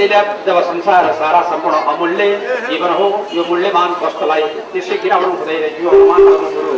[0.00, 2.24] यसैले जब संसार सारा सम्पूर्ण अमूल्य
[2.68, 6.74] जीवन हो यो मूल्यवान वस्तुलाई त्यसै गिराउनु हुँदैन यो अनुमान गर्नु कुरो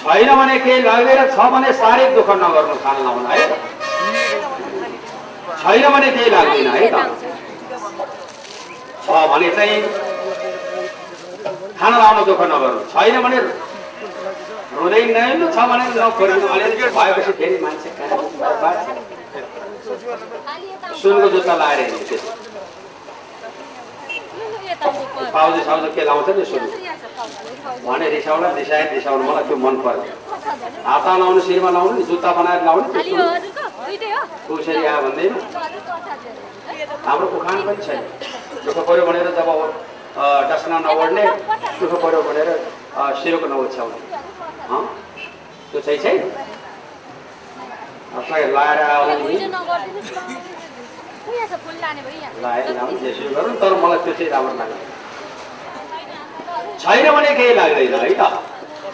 [0.00, 3.40] छैन भने केही लागेर छ भने साह्रै दुःख नगर्नु खान लाउनु है।
[5.62, 6.96] छैन भने केही लाग्दैन है त
[9.04, 9.76] छ भने चाहिँ
[11.78, 13.38] खाना लाउनु दुःख नगर्नु छैन भने
[14.80, 17.90] रुँदै नहेर्नु छ भने नखोर्नु अलिअलि भएपछि फेरि मान्छे।
[21.02, 22.16] सुनको जुत्ता लाएर हिँड्नु
[25.34, 26.62] पाउजु साउजु के लाउँछ नि सुन
[27.86, 30.02] भने रिसाउला रिसाए रिसाउनु मलाई त्यो मन पर्यो
[30.86, 32.88] हातमा लाउनु शिरमा लाउनु नि जुत्ता बनाएर लाउनु
[34.48, 35.32] कसरी आयो भन्दैन
[37.06, 38.02] हाम्रो उखान पनि छैन।
[38.64, 39.48] दुःख पऱ्यो भनेर जब
[40.50, 41.24] डस्ना नओढ्ने
[41.80, 42.48] दुःख पऱ्यो भनेर
[42.96, 43.98] अ, शिरको नओछ्याउने?
[45.70, 46.18] त्यो चाहिँ छैन?
[48.56, 50.36] लाएर आउनु नि लाएर लाउनु जेसुकै
[53.34, 54.76] गरौँ तर मलाई त्यो चाहिँ राम्रो लाग्यो
[56.78, 58.22] छैन भने केही लाग्दैन है त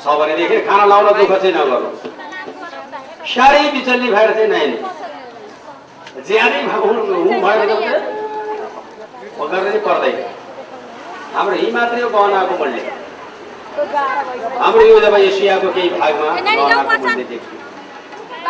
[0.03, 1.91] छ भनेदेखि खाना लाउन दुःख चाहिँ नगर्नु
[3.29, 4.79] साह्रै बिचल्ली भएर चाहिँ नाइने
[6.29, 6.63] ज्यादै
[7.43, 7.61] भएर
[9.65, 10.17] चाहिँ पर्दैन
[11.35, 12.81] हाम्रो यहीँ मात्रै हो गहनाको मूल्य
[14.63, 16.29] हाम्रो यो जब एसियाको केही भागमा
[17.15, 17.58] देखियो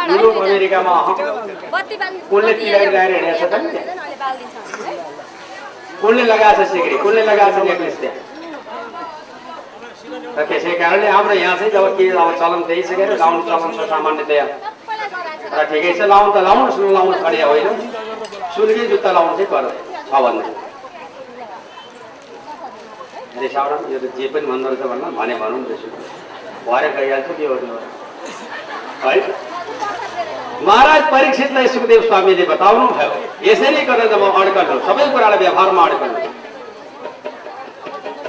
[0.06, 1.14] युरोप अमेरिकामा अहँ
[2.31, 3.54] कुनले तिहार लगाएर हिँडेको छ त?
[6.03, 8.26] कुनले लगाएको छ सिक्री कुनले लगाएको छ नेक्लेस त्यहाँ
[10.37, 13.42] र त्यसै कारणले हाम्रो यहाँ चाहिँ जब के अब चलन त्यही छ के अरे लाउनु
[13.48, 14.44] चलन छ सामान्यतया
[15.53, 17.69] र ठिकै छ लाउनु त लाउनुहोस् नलाउनु खडिया होइन
[18.54, 19.70] सुनकै जुत्ता लाउनु चाहिँ पर्यो
[20.08, 20.66] छ
[23.38, 25.88] रिसाउन यो त जे पनि भन्दो रहेछ भन्न भने भनौँ त्यसो
[26.66, 27.75] भएर गइहाल्छ गर्नु
[29.04, 29.16] है
[30.66, 33.12] महाराज परीक्षितलाई सुखदेव स्वामीले बताउनु भयो
[33.50, 36.26] यसैले गर्दा जब अड्कल हो सबै कुरालाई व्यवहारमा अड्कल हो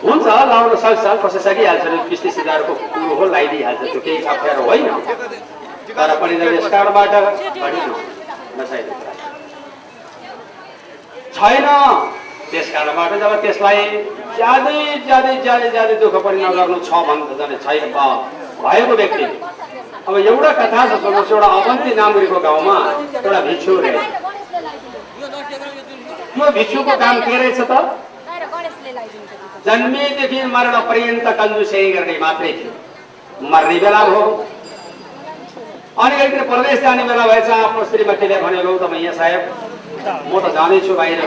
[0.04, 4.88] हुन्छ लाउन सक्छ कसै सकिहाल्छ किस्ती सिधारको कुरो हो लगाइदिइहाल्छ त्यो केही अप्ठ्यारो होइन
[5.98, 7.94] तर पनि जब यस कारणबाट घटिनु
[8.60, 9.14] नचाहिँदो कुरा।
[11.38, 11.68] छैन
[12.52, 13.82] त्यस कारणबाट जब त्यसलाई
[14.38, 14.78] ज्यादै
[15.08, 17.84] ज्यादै ज्यादै ज्यादै दुःख पनि नगर्नु छ भन्दा झन् छैन
[18.64, 19.26] भएको व्यक्ति
[20.10, 22.76] अब एउटा कथा छ सुन्नुहोस् एउटा अवन्ती नागरिकको गाउँमा
[23.24, 24.06] एउटा भिक्षु रहेछ
[26.34, 27.74] त्यो भिक्षुको काम के रहेछ त?
[29.66, 32.72] जन्मेदेखि मरण पर्यन्त कन्जुसै गर्ने मात्रै थियो।
[33.52, 34.24] मर्ने बेला भयो।
[36.04, 39.42] अनि एकदिन प्रदेश जाने बेला भएछ आफ्नो श्रीमतीले भन्यो लौ त मैया साहेब
[40.32, 41.22] म त जाँदैछु बाहिर।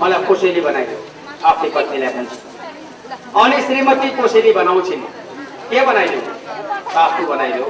[0.00, 0.98] मलाई कोसेली बनाइदियो
[1.50, 2.32] आफ्नै पत्नीलाई भन्छ।
[3.42, 5.02] अनि श्रीमती कोसेली बनाउँछिन्।
[5.70, 6.20] के बनाइदियो
[6.92, 7.64] सासु बनाइदियो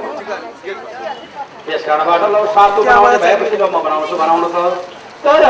[1.65, 4.57] त्यस कारणबाट ल सासु बनाउने भएपछि ल म बनाउँछु बनाउनु त
[5.23, 5.43] तर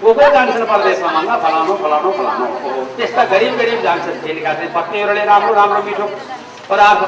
[0.00, 4.70] को को जान्छन् परदेशमा भन्दा फलानु फलानु फलानु। हो त्यस्ता गरिब गरिब जान्छन् तिनका चाहिँ
[4.76, 6.06] पत्नीहरूले राम्रो राम्रो मिठो
[6.70, 7.02] पदार्थ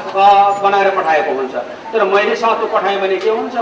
[0.63, 1.55] बनाएर पठाएको हुन्छ।
[1.91, 3.55] तर मैले सासु पठाएँ भने के हुन्छ?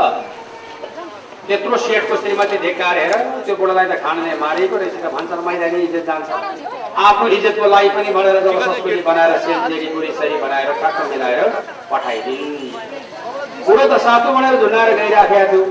[1.51, 3.13] त्यत्रो सेटको श्रीमती धिक्कार हेर
[3.45, 6.29] त्यो बुढालाई त खानाले मारेको रहेछ त भन्छन् मैले नि इज्जत जान्छ।
[7.07, 11.39] आफ्नो इज्जतको लागि पनि भनेर जब संस्कृति बनाएर सेलजेरी पुरी सरी बनाएर ठ्याक्क मिलाएर
[11.91, 12.55] पठाइदिन्।
[13.67, 15.63] बुढो त सातो भनेर झुन्डाएर गइराखेको थियो।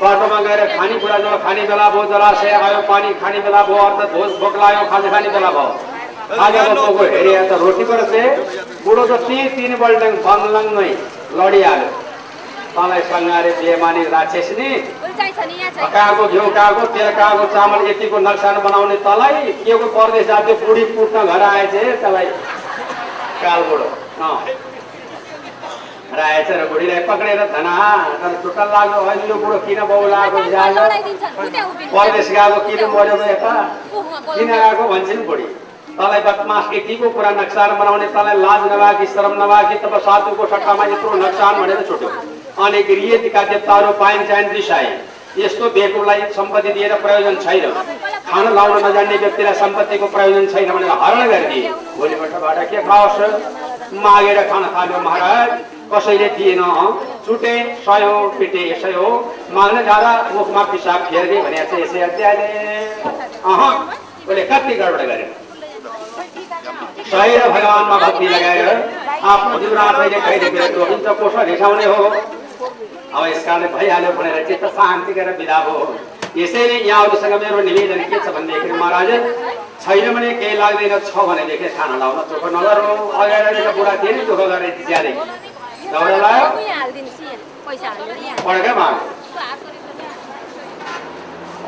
[0.00, 4.32] बाटोमा गएर खानेकुरा जब खाने बेला भयो जलाशय आयो पानी खाने बेला भयो अर्थात् भोज
[4.40, 5.70] भोक लाग्यो खाजा खाने बेला भयो।
[6.34, 8.28] खाजा बस्नुको हेरे त रोटी पर चाहिँ
[8.84, 10.90] बुढो त ती तिन बल्टङ बङ्गलङ्गै
[11.38, 11.92] लडिहाल्यो।
[12.76, 14.68] तँलाई सङ्गारे बेमानी राक्षस नि
[15.16, 20.84] कहाँको घिउ कहाँको तेल कहाँको चामल यतिको नक्सान बनाउने तँलाई के को परदेश जान्थ्यो बुढी
[20.96, 22.26] पुट्न घर आएछ तँलाई।
[23.42, 23.88] काल बुढो
[24.20, 24.36] अँ।
[26.16, 27.74] र आएछ र बुढीलाई पक्रेर धना
[28.22, 30.40] तर चुट्टा लाग्यो होइन यो बुढो किन बाउ लागेको
[31.96, 33.52] परदेश गएको किन मर्यो यता
[34.28, 35.46] किन आएको भन्छन् बुढी?
[35.98, 41.14] तँलाई बदमास यतिको कुरा नक्सान बनाउने तँलाई लाज नभएकी शरम नभएकी तब साधुको सट्टामा यत्रो
[41.26, 42.10] नक्सान भनेर छुट्यो
[42.58, 44.90] अनि गृहका देवताहरू पाइन चाइन रिसाए
[45.38, 47.64] यस्तो बेकुलाई सम्पत्ति दिएर प्रयोजन छैन।
[48.28, 51.68] खान लाउन नजान्ने व्यक्तिलाई सम्पत्तिको प्रयोजन छैन भनेर हरण गरिदिए।
[51.98, 53.18] भोलिपल्टबाट के खाओस्?
[54.04, 55.50] मागेर खान थाल्यो महाराज।
[55.92, 56.62] कसैले दिएन
[57.26, 57.54] छुटे
[57.84, 59.06] सयो पिटे सयो
[59.54, 62.48] माग्न जाँदा मुखमा पिसाब फेर्ने भने चाहिँ यसै अध्यायले।
[63.44, 63.60] अह
[64.26, 65.30] उसले कति गडबड गरेन
[67.10, 68.68] सही र भगवान्मा भक्ति लगाएर
[69.32, 72.10] आफ्नो जीवन आफैले कहिले रोकिन्छ कोष रिसाउने हो।
[73.14, 75.86] अब यस कारणले भइहाल्यो भनेर चित्त शान्ति गरेर बिदा भयो।
[76.36, 79.10] यसैले यहाँहरूसँग मेरो निवेदन के छ भनेदेखि महाराज
[79.84, 82.92] छैन भने केही लाग्दैन छ भनेदेखि खाना लाउन चोख नगर्नु
[83.22, 85.12] अगाडिका बुढा थिए नि दुःख गरेर ज्यादै।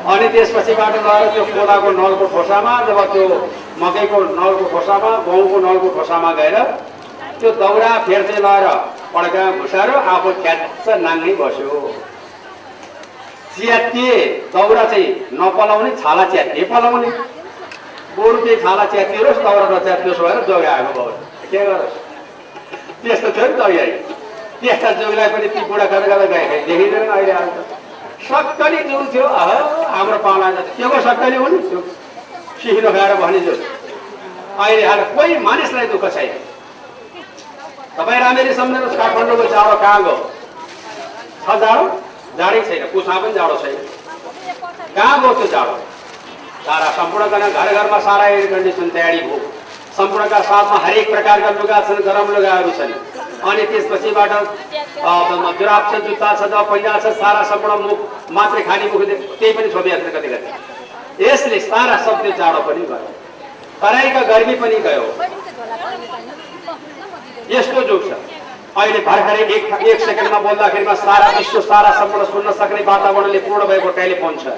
[0.09, 3.25] अनि त्यसपछिबाट गएर त्यो कोदाको नलको खोसामा जब त्यो
[3.81, 6.55] मकैको नलको खोसामा गहुँको नलको खोसामा गएर
[7.39, 8.67] त्यो दौरा फेर्दै लगाएर
[9.13, 11.71] पड्का घुसारो आफू ख्याच्च नाङ्गै बस्यो।
[13.55, 14.15] च्यातिए
[14.53, 15.07] दौरा चाहिँ
[15.39, 17.09] नपलाउने छाला च्यातिए पलाउने।
[18.17, 21.09] बरु त्यही छाला च्यातिरोस् दौरा नच्यातियोस् भएर जोगाएको बाउ
[21.51, 21.95] के गरोस्?
[23.03, 23.97] त्यस्तो थियो नि त अहिले।
[24.59, 27.49] त्यस्ता जोगलाई पनि ती बुढा गरेर गर्दा गए देखिँदैन अहिले आएर
[28.27, 29.51] सक्कली जुन थियो अह
[29.95, 31.79] हाम्रो पाला के को सक्कली हो नि त्यो
[32.61, 33.53] सिक्नु खाएर भने जो
[34.59, 36.31] अहिले आएर कोही मानिसलाई दुःख छैन।
[37.99, 40.15] तपाईँ राम्ररी सम्झनुहोस् काठमाडौँको जाडो कहाँ गयो?
[41.45, 41.83] छ जाडो?
[42.39, 43.75] जाडै छैन कुसमा पनि जाडो छैन।
[44.95, 45.73] कहाँ गयो त्यो जाडो?
[46.65, 47.41] सारा सम्पूर्ण घर
[47.79, 49.39] घरमा सारा एयर कन्डिसन तयारी भयो।
[49.97, 52.93] सम्पूर्णका साथमा हरेक प्रकारका लुगा छन् गरम लुगाहरू छन्।
[53.49, 54.31] अनि त्यसपछिबाट
[55.59, 56.41] जुराब छ जुत्ता छ
[56.71, 57.99] पहिला छ सारा सम्पूर्ण मुख
[58.37, 63.11] मात्रै खाने मुख त्यही पनि छोपिया छ कति कति यसले सारा शब्द जाडो पनि गयो
[63.81, 65.05] तराईका गर्मी पनि गयो
[67.51, 68.11] यस्तो जुग छ
[68.79, 73.89] अहिले भर्खरै एक एक सेकेन्डमा बोल्दाखेरिमा सारा विश्व सारा सम्पूर्ण सुन्न सक्ने वातावरणले पूर्ण भएको
[73.99, 74.53] टेलिफोन छ।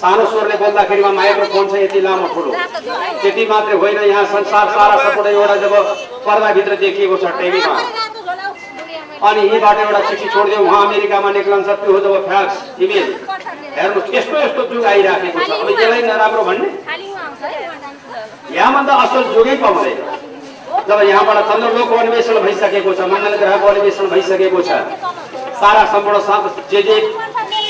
[0.00, 2.50] सानो स्वरले बोल्दाखेरिमा माइक्रोफोन छ यति लामो ठुलो।
[3.22, 5.72] त्यति मात्रै होइन यहाँ संसार सारा सम्पूर्ण एउटा जब
[6.26, 7.74] पर्दाभित्र देखिएको छ टिभीमा
[9.28, 13.08] अनि यहीँबाट एउटा चिठी छोडिदियो उहाँ अमेरिकामा निक्लन्छ त्यो जब फ्याक्स इमेल।
[13.78, 16.68] हेर्नुहोस् यस्तो यस्तो जुग आइराखेको छ। अब यसलाई नराम्रो भन्ने?
[18.56, 19.98] यहाँभन्दा असल जुगै पाउँदैन।
[20.88, 24.70] जब यहाँबाट चन्द्रलोकको अन्वेषण भइसकेको छ मण्डल ग्रहको अन्वेषण भइसकेको छ
[25.60, 26.18] सारा सम्पूर्ण
[26.70, 26.96] जे जे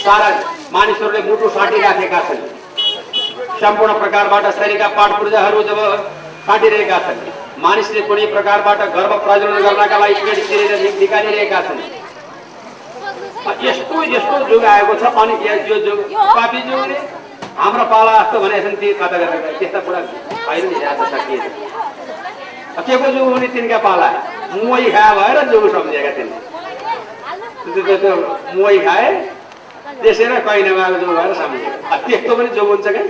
[0.04, 0.28] सारा
[0.72, 2.42] मानिसहरूले मुटु साटिराखेका छन्।
[3.60, 5.78] सम्पूर्ण प्रकारबाट शरीरका पाठ पूजाहरू जब
[6.46, 7.20] साटिरहेका छन्
[7.62, 10.38] मानिसले कुनै प्रकारबाट गर्भ प्रज्वलन गर्नका लागि पेट
[11.00, 11.80] निकालिरहेका छन्।
[13.66, 15.34] यस्तो यस्तो जुग आएको छ अनि
[15.70, 15.98] यो जुग
[16.36, 16.98] पापी जुगले
[17.58, 18.88] हाम्रो पाला जस्तो भनेको छन् ती
[19.58, 20.00] त्यस्ता कुरा
[21.12, 21.42] सकिएन।
[22.87, 24.08] के को जुग हुने तिनका पाला?
[24.55, 28.14] मुही खाए भएर जुग सम्झेका तिनले त्यो
[28.55, 29.08] मुही खाए
[30.02, 33.05] त्यसै र कहीँ भएर सम्झेका। त्यस्तो पनि जुग हुन्छ क्या?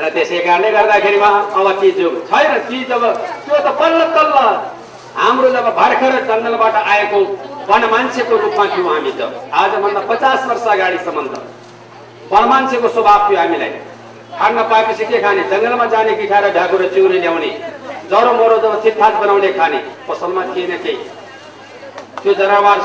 [0.00, 3.02] र त्यसै कारणले गर्दाखेरिमा अब ती जुग छैन। ती जब
[3.44, 4.36] त्यो त बल्ल तल्ल।
[5.18, 7.18] हाम्रो जब भर्खर जङ्गलबाट आएको
[7.68, 9.20] वन मान्छेको रूपमा थियौँ हामी त।
[9.60, 11.34] आजभन्दा पचास वर्ष अगाडिसम्म त
[12.32, 13.72] वन मान्छेको स्वभाव थियो हामीलाई।
[14.38, 15.42] खान पाएपछि के खाने?
[15.50, 17.50] जङ्गलमा जाने कि खाएर ढाकुर चिउरी ल्याउने
[18.10, 19.78] जरो मरो जब थितफात बनाउने खाने
[20.08, 20.96] पसलमा थिएन केही।
[22.22, 22.78] त्यो जनावर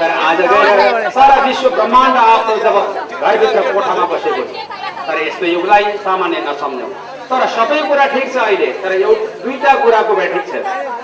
[0.00, 2.76] तर आज गएर सारा विश्व ब्रह्माण्ड आफ्नो जब
[3.20, 4.68] घरभित्र कोठामा बसेको छ
[5.06, 6.90] तर यस्तो युगलाई सामान्य नसम्झौँ।
[7.30, 10.52] तर सबै कुरा ठिक छ अहिले। तर एउटा दुईटा कुराको ब्याठिक छ।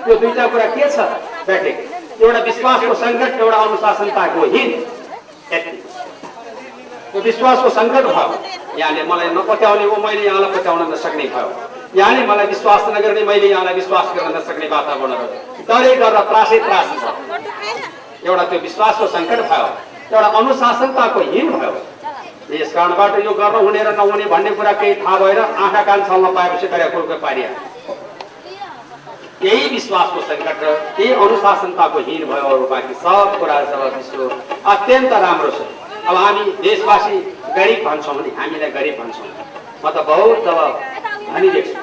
[0.05, 0.99] त्यो दुईटा कुरा के छ?
[1.47, 1.77] ब्याठिक
[2.23, 4.71] एउटा विश्वासको सङ्कट एउटा अनुशासनताको हित
[5.53, 5.73] यति।
[7.15, 8.29] विश्वासको सङ्कट भयो।
[8.79, 11.49] यहाँले मलाई नपत्याउने हो मैले यहाँलाई पत्याउन नसक्ने भयो।
[11.97, 15.13] यहाँले मलाई विश्वास नगर्ने मैले यहाँलाई विश्वास गर्न नसक्ने वातावरण
[15.69, 17.05] डरै गरेर त्रासै त्रास छ
[18.27, 19.69] एउटा त्यो विश्वासको सङ्कट भयो।
[20.13, 21.73] एउटा अनुशासनताको हिम भयो।
[22.51, 26.35] यस कारणबाट यो गर्न हुने र नहुने भन्ने कुरा केही थाहा भएर आँखा कान छल्न
[26.37, 27.49] पाएपछि तर कुरोको पारिया।
[29.43, 34.21] यही विश्वासको सङ्कट र यही अनुशासनताको हिर भयो अरू बाँकी सब कुरा जब विश्व
[34.75, 35.61] अत्यन्त राम्रो छ।
[36.07, 37.17] अब हामी देशवासी
[37.57, 39.27] गरिब भन्छौँ भने हामीलाई गरिब भन्छौँ।
[39.85, 40.59] म त बहुत जब
[41.35, 41.75] धनी देख्छु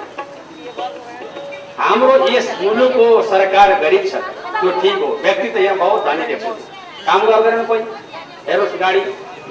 [1.80, 4.16] हाम्रो यस मुलुकको सरकार गरिब छ।
[4.62, 6.52] त्यो ठिक हो। व्यक्ति त यहाँ बहुत धनी देख्छु
[7.06, 7.82] काम गर्दैन कोही।
[8.48, 9.02] हेरोस् गाडी।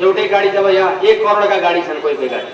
[0.01, 2.51] एउटै गाडी जब यहाँ एक करोडका गाडी छन् कोही कोही गाडी।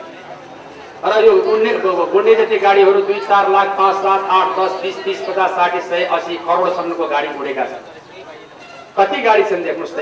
[0.98, 1.72] र यो गुड्ने
[2.12, 6.04] गुड्ने जति गाडीहरू दुई चार लाख पाँच सात आठ दस बिस तिस पचास साठी सय
[6.16, 7.84] असी करोडसम्मको गाडी उडेका छन्।
[8.98, 10.00] कति गाडी छन् देख्नुहोस् त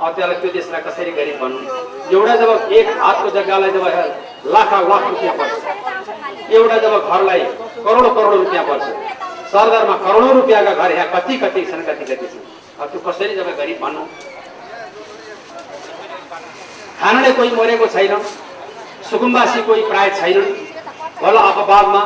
[0.00, 1.60] अब त्यसलाई त्यो देशलाई कसरी गरिब भन्नु?
[2.14, 3.84] एउटा जब एक हातको जग्गालाई जब
[4.54, 5.54] लाख लाख रुपियाँ पर्छ
[6.58, 7.40] एउटा जब घरलाई
[7.86, 8.84] करोड करोड रुपियाँ पर्छ
[9.52, 12.44] सरदरमा करोडौँ रुपियाँका घर यहाँ कति कति छन् कति कति छन्?
[12.80, 14.02] अब त्यो कसरी जब गरिब भन्नु?
[17.00, 18.22] खानाले कोही मरेको छैन
[19.10, 20.50] सुकुम्बासी कोही प्राय छैनन्।
[21.22, 22.02] होला अपवादमा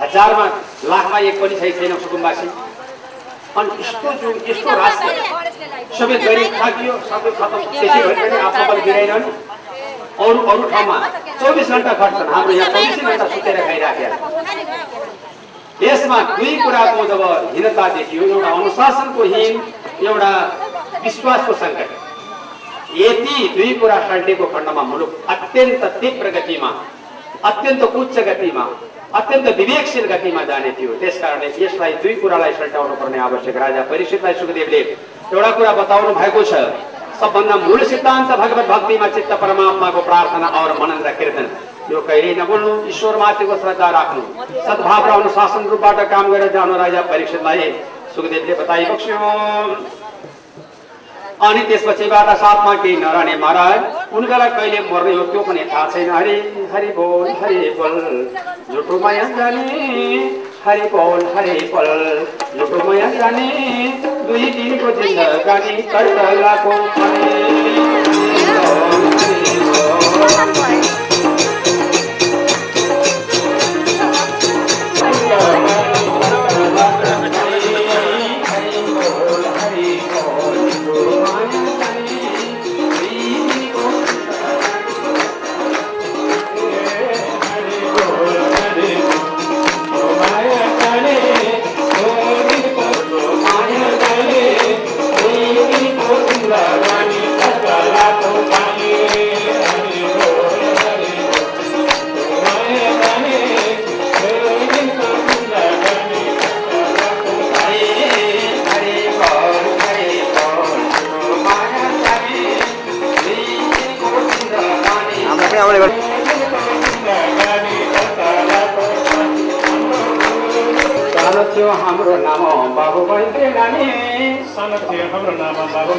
[0.00, 0.46] हजारमा
[0.90, 2.46] लाखमा एक पनि छैन सुकुम्बासी।
[3.60, 5.08] अनि यस्तो जुन यस्तो राष्ट्र
[5.96, 9.32] सबै गरिब थाकियो सबै खतम त्यसै भए पनि आफ्नो बल गिराइरहनु
[10.20, 10.96] अरू अरू ठाउँमा
[11.40, 14.16] चौबिस घन्टा खट्छन् हाम्रो यहाँ चौबिसै घन्टा सुतेर खाइराखेका
[15.82, 17.22] यसमा दुई कुराको जब
[17.54, 19.60] हीनता देखियो एउटा अनुशासनको हीन
[20.06, 20.30] एउटा
[21.04, 26.72] विश्वासको सङ्कट यति दुई कुरा सल्टेको खण्डमा मुलुक अत्यन्त तीव्र गतिमा
[27.50, 28.64] अत्यन्त उच्च गतिमा
[29.14, 34.34] अत्यन्त विवेकशील गतिमा जाने थियो त्यस कारणले यसलाई दुई कुरालाई सल्टाउनु पर्ने आवश्यक राजा परीक्षितलाई
[34.40, 34.80] सुखदेवले
[35.32, 36.60] एउटा कुरा बताउनु भएको छ
[37.20, 41.48] सबभन्दा मूल सिद्धान्त भगवत भक्तिमा चित्त परमात्माको प्रार्थना और मनन र कीर्तन
[41.90, 44.22] यो कहिल्यै नबोल्नु ईश्वरमाथिको श्रद्धा राख्नु
[44.68, 47.70] सद्भाव र अनुशासन रूपबाट काम गरेर जानु राजा परीक्षितलाई
[48.14, 49.18] सुखदेवले बताइ बक्स्यो
[51.42, 56.36] अनि त्यसपछिबाट साथमा केही नरहने महाराज उनकालाई कहिले मर्ने हो त्यो पनि थाहा छैन हरि
[56.74, 57.96] हरि बोल हरि बोल
[58.70, 60.18] झुटो माया जाने
[60.64, 61.88] हरि बोल हरि बोल
[62.56, 63.48] झुटो माया जाने
[64.28, 67.61] दुई दिनको जिन्दगानी कर्तलाको पनि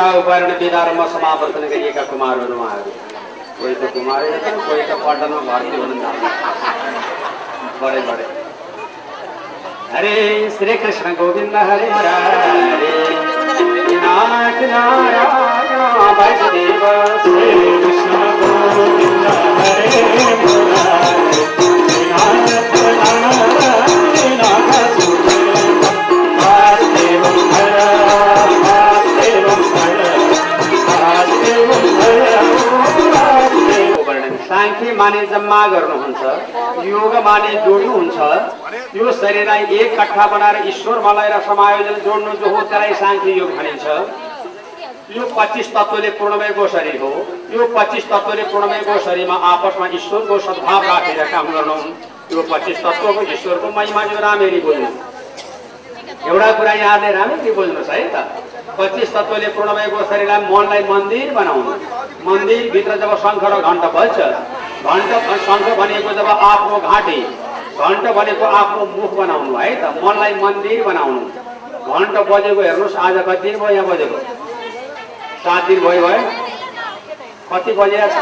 [0.00, 2.90] आज चुडा उपारण विधारमा समावर्तन गरिएका कुमारहरू उहाँहरू
[3.60, 6.06] कोही त कुमारै छन् कोही त पटनमा भर्ती हुनुहुन्छ
[7.80, 8.24] बडे बडे।
[9.92, 10.14] हरे
[10.56, 12.92] श्री कृष्ण गोविन्द हरे हरे।
[14.04, 15.82] नाथ नारायण
[16.18, 16.82] वासुदेव।
[17.24, 17.48] श्री
[17.82, 19.26] कृष्ण गोविन्द
[19.60, 19.88] हरे
[20.86, 21.69] साङ्ख्य
[35.10, 36.22] माने जम्मा गर्नुहुन्छ
[36.86, 38.18] योग माने जोड्नु हुन्छ।
[38.94, 43.50] यो शरीरलाई एक कट्ठा बनाएर ईश्वर मलाई र समायोजन जोड्नु जो हो त्यसलाई साङ्ख्य योग
[43.58, 43.86] भनिन्छ।
[45.16, 47.10] यो पच्चिस तत्त्वले पूर्णमयको शरीर हो।
[47.50, 51.78] यो पच्चिस तत्त्वले पूर्णमयको शरीरमा आपसमा ईश्वरको सद्भाव राखेर काम गर्नु।
[52.30, 54.90] यो पच्चिस तत्त्वको ईश्वरको महिमा यो राम्ररी बुझ्नु
[56.30, 58.16] एउटा कुरा यहाँले राम्ररी बुझ्नुहोस् है त।
[58.78, 61.72] पच्चिस तत्त्वले पूर्णमयको शरीरलाई मनलाई मन्दिर बनाउनु।
[62.26, 64.18] मन्दिरभित्र जब शङ्ख र घण्ट बज्छ
[64.80, 65.10] घण्ट
[65.46, 67.20] शङ्ख भनेको जब आफ्नो घाँटी
[67.86, 71.20] घण्ट भनेको आफ्नो मुख बनाउनु है त मनलाई मन्दिर बनाउनु।
[71.94, 74.18] घण्ट बजेको हेर्नुहोस् आज कति दिन भयो यहाँ बजेको?
[75.44, 76.18] सात दिन भयो है?
[77.52, 78.08] कति बजेको?
[78.08, 78.16] छ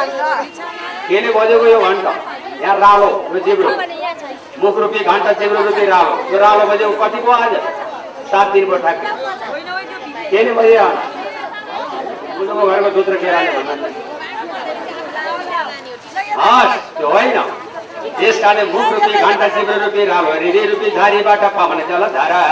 [1.09, 2.05] केले बजेको यो घण्ट
[2.63, 3.71] यहाँ रालो यो जिब्रो।
[4.63, 7.55] मुख रूपी घण्टा जिब्रो रूपी रालो। यो रालो बजेको कति भयो आज?
[8.31, 9.11] सात दिन भयो ठ्याक्कै।
[10.31, 10.77] केले बजे
[12.39, 13.75] घरको दुध र केराले भन्दा
[16.39, 17.39] हस् त्यो होइन।
[18.19, 22.43] त्यस कारण मुख रूपी घन्टा शिविर रूपी रालो हृदय रूपी धारीबाट पावन जलधारा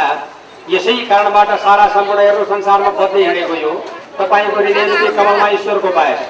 [0.70, 3.72] यसै कारणबाट सारा सम्पूर्णहरू संसारमा बद्दै हिँडेको यो
[4.18, 6.20] तपाईँको हृदय रूपी कमलमा ईश्वरको पाएस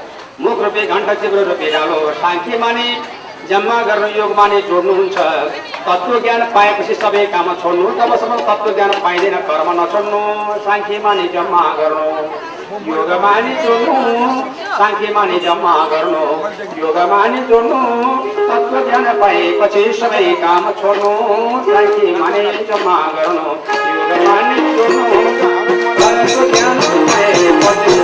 [0.40, 2.88] मुख रूपी घन्टा शिविर रूपी रालो साङ्ख्य माने
[3.50, 5.16] जम्मा गर्नु योग माने जोड्नुहुन्छ।
[5.86, 10.20] तत्त्व ज्ञान पाएपछि सबै काम छोड्नु तबसम्म तत्त्व ज्ञान पाइँदैन कर्म नछोड्नु
[10.66, 12.06] साङ्ख्य माने जम्मा गर्नु।
[12.66, 13.96] योग माने जोड्नु
[14.78, 16.22] साङ्ख्य जम्मा गर्नु
[16.80, 17.78] योग माने जोड्नु
[18.48, 21.12] तत्त्व ज्ञान पाएपछि सबै काम छोड्नु
[21.68, 23.44] साङ्ख्य माने जम्मा गर्नु
[23.90, 24.56] योग माने
[26.00, 26.80] तत्त्व ज्ञान
[27.12, 27.95] पाएपछि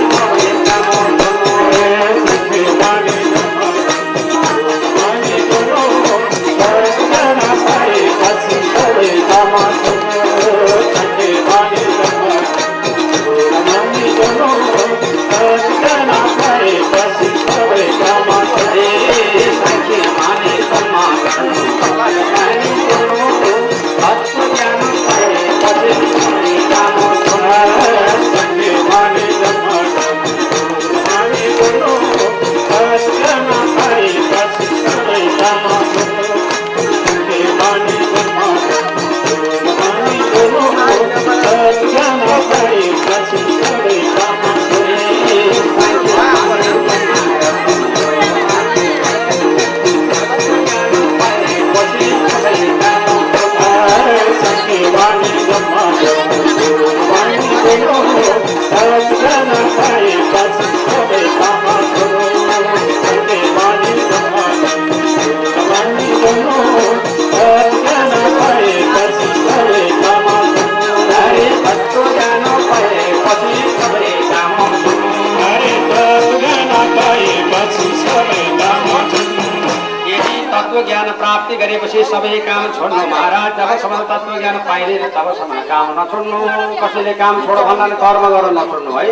[82.13, 86.39] सबै काम छोड्नु महाराज जबसम्म तत्त्व ज्ञान पाइँदैन तबसम्म काम नछोड्नु।
[86.81, 89.05] कसैले काम छोड पनि कर्म गर्न नछोड्नु है?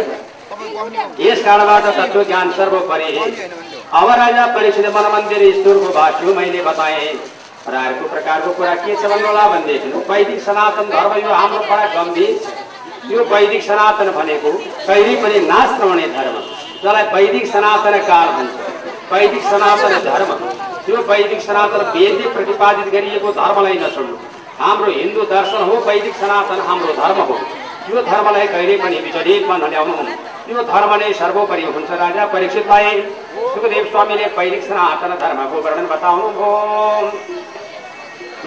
[1.19, 3.11] यस कारणबाट तत्त्व ज्ञान सर्वोपरि।
[3.99, 5.41] अब राजा परीक्षित मन मन्दिर
[5.91, 7.13] भाष्य मैले बताएँ।
[7.69, 12.33] र अर्को प्रकारको कुरा के छ भन्नुहोला भनेदेखि वैदिक सनातन धर्म यो हाम्रो बडा गम्भीर।
[13.11, 14.51] यो वैदिक सनातन भनेको
[14.87, 16.35] कहिले पनि नाश नहुने धर्म
[16.83, 18.53] जसलाई वैदिक सनातन काल भन्छ।
[19.13, 20.31] वैदिक सनातन धर्म
[20.91, 24.15] यो वैदिक सनातन वेदले प्रतिपादित गरिएको धर्मलाई नछोड्नु
[24.61, 27.35] हाम्रो हिन्दू दर्शन हो वैदिक सनातन हाम्रो धर्म हो।
[27.91, 29.95] यो धर्मलाई कहिले पनि विचलितमा नल्याउनु
[30.49, 33.01] यो धर्म नै सर्वोपरि हुन्छ राजा परीक्षितलाई।
[33.53, 36.51] सुखदेव स्वामीले वैदिक सनातन धर्मको वर्णन बताउनुभयो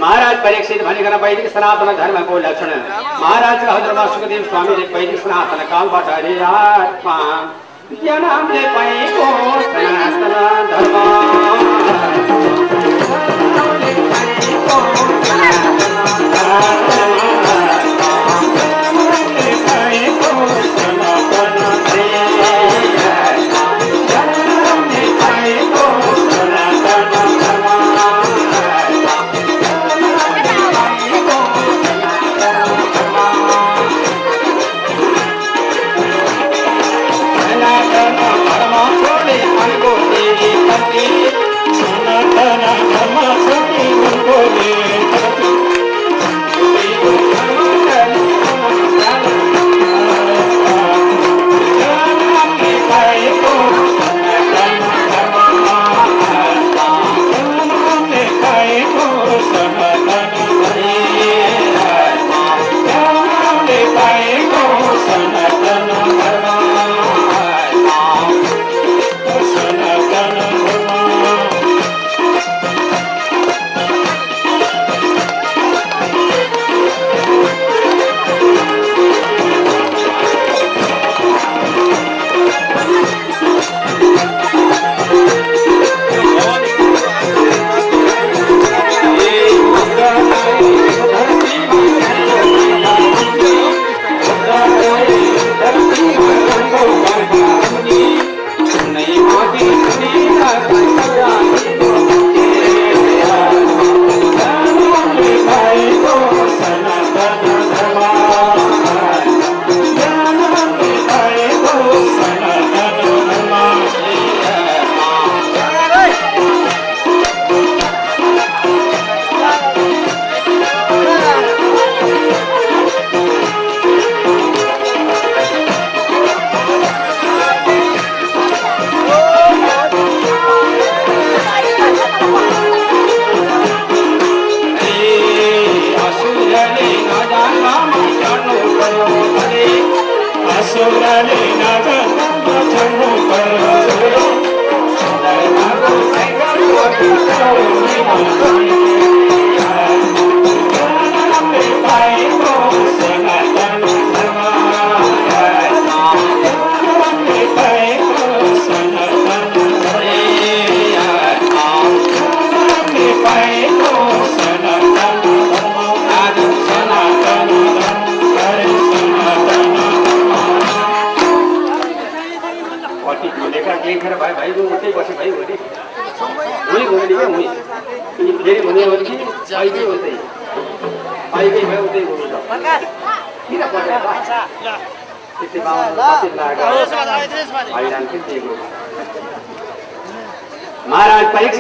[0.02, 2.70] महाराज परीक्षित भनिकन वैदिक सनातन धर्मको लक्षण।
[3.22, 7.18] महाराज हजुरमा सुखदेव स्वामीले वैदिक सनातन कालबाट अरे आत्मा
[7.92, 9.26] ज्ञानले पाएको
[9.72, 10.35] सनातन
[10.70, 11.93] धर्म।
[16.55, 17.13] सनातन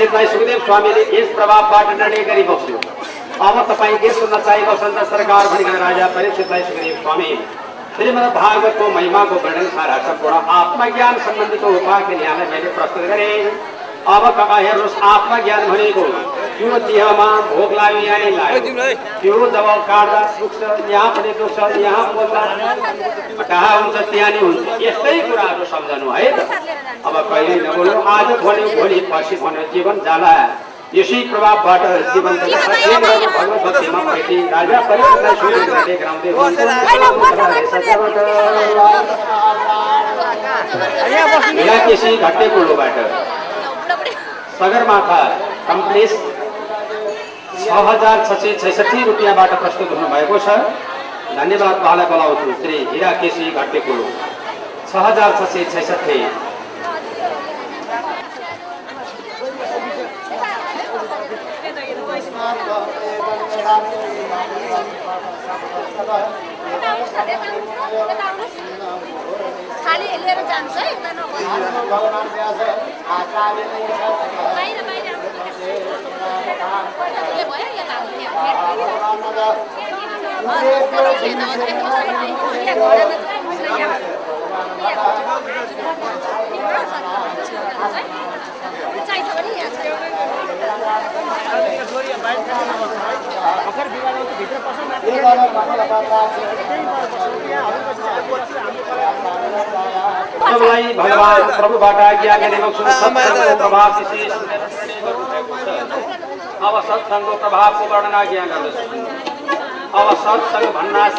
[0.06, 2.78] परीक्षितलाई सुखदेव स्वामीले यस प्रभावबाट निर्णय गरी बस्यो
[3.40, 7.30] अब तपाईँ के सुन्न चाहेको छन् सरकार भनिकन राजा परीक्षितलाई सुखदेव स्वामी
[7.96, 13.48] श्रीमद् भागवतको महिमाको वर्णन सारा सम्पूर्ण आत्मज्ञान सम्बन्धीको उपायको यहाँलाई मैले प्रस्तुत गरेँ।
[14.14, 16.04] अब कका हेर्नुहोस् आत्मज्ञान भनेको
[16.56, 18.88] त्यो देहमा भोक लाग्यो। यहाँ नै लाग्यो
[19.20, 22.42] त्यो जब काट्दा दुख्छ यहाँ पनि दुख्छ यहाँ बोल्दा
[23.54, 26.38] कहाँ हुन्छ त्यहाँ नै हुन्छ। यस्तै कुराहरू सम्झनु है। त
[27.06, 30.34] अब कहिले नबोल्नु आज भन्यो भोलि पर्सि भन्यो जीवन जाला।
[30.94, 31.82] यसै प्रभावबाट
[32.14, 36.30] जीवन भगवत भक्तिमा भेटी राजा परिवारलाई सूर्य गराउँदै
[41.58, 42.96] यहाँ केसी घट्टे कुलोबाट
[44.58, 45.20] सगरमाथा
[45.68, 46.12] कम्प्लेस
[47.62, 50.48] छ हजार छ सय छैसठी रुपियाँबाट प्रस्तुत हुनुभएको छ।
[51.36, 54.08] धन्यवाद उहाँलाई बोलाउँछु श्री हिरा केसी घट्टे कुलो
[54.88, 56.18] छ हजार छ सय छैसठी
[100.44, 100.92] सबलाई
[101.56, 102.68] प्रभुबाट आज्ञा गरेको
[103.56, 104.32] प्रभाव विशेष
[106.62, 109.33] अब सत्सङ्गको प्रभावको वर्णन आज्ञा गर्दछु
[110.00, 111.18] अब सत्सङ्ग भन्नाछ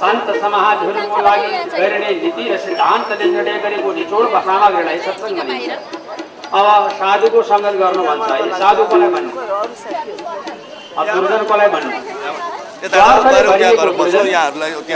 [0.00, 5.70] सन्त समाजहरूको लागि गरिने नीति र सिद्धान्तले निर्णय गरेको निचोड सामग्रीलाई सत्सङ्ग भनिन्छ
[6.60, 9.32] अब साधुको सङ्गत गर्नु भन्छ है साधु कसलाई भन्नु
[10.98, 11.90] अब दुर्जन कसलाई भन्नु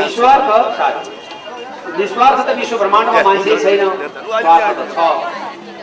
[0.00, 1.10] निस्वार्थ साधु
[2.00, 3.80] निस्वार्थ त विश्व ब्रह्माण्डमा मान्छे छैन
[4.40, 4.98] स्वार्थ त छ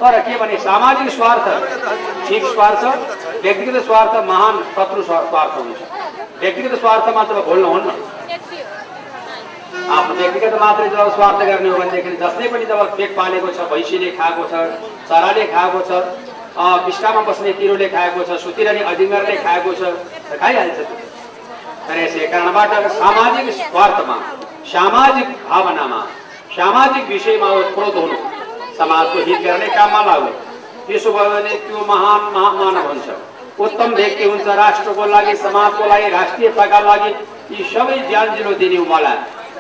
[0.02, 1.46] तर के भने सामाजिक स्वार्थ
[2.28, 2.84] ठिक स्वार्थ
[3.44, 5.80] व्यक्तिगत स्वार्थ महान शत्रु स्वा- स्वार्थ हुन्छ
[6.42, 7.90] व्यक्तिगत स्वार्थमा जब बोल्नुहुन्न
[9.98, 14.10] आफ्नो व्यक्तिगत मात्रै जब स्वार्थ गर्ने हो भनेदेखि जसले पनि जब पेट पालेको छ भैँसीले
[14.20, 14.54] खाएको छ
[15.10, 15.92] चराले खाएको छ
[16.62, 19.82] अँ, बिस्टामा बस्ने तिरोले खाएको छ सुतिरहने अजिङ्गरले खाएको छ
[20.42, 20.80] खाइहाल्छ
[21.88, 24.18] तर यसै कारणबाट सामाजिक स्वार्थमा
[24.74, 26.02] सामाजिक भावनामा
[26.58, 28.18] सामाजिक विषयमा ओतप्रोत हुनु
[28.80, 30.32] समाजको हित गर्ने काममा लाग्नु
[30.88, 33.08] त्यसो भयो भने त्यो महान महामानव हुन्छ।
[33.60, 37.12] उत्तम व्यक्ति हुन्छ राष्ट्रको लागि समाजको लागि राष्ट्रियताका लागि
[37.52, 38.28] यी सबै ज्यान
[38.60, 39.14] दिने उमला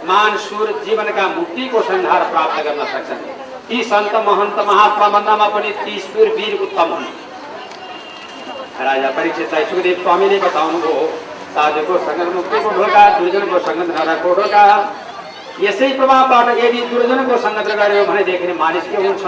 [0.07, 3.21] मान सुर जीवनका मुक्तिको सन्धार प्राप्त गर्न सक्छन्।
[3.69, 7.05] ती सन्त महन्त महात्मा भन्दामा पनि ती सुर वीर उत्तम हुन्।
[8.85, 11.05] राजा परीक्षितलाई सुखदेव स्वामीले बताउनुभयो
[11.55, 14.63] साधुको सङ्गत मुक्तिको ढोका दुर्जनको सङ्गत नरकको ढोका।
[15.61, 19.23] यसै प्रभावबाट यदि दुर्जनको सङ्गत गर्यो भनेदेखि मानिस के हुन्छ।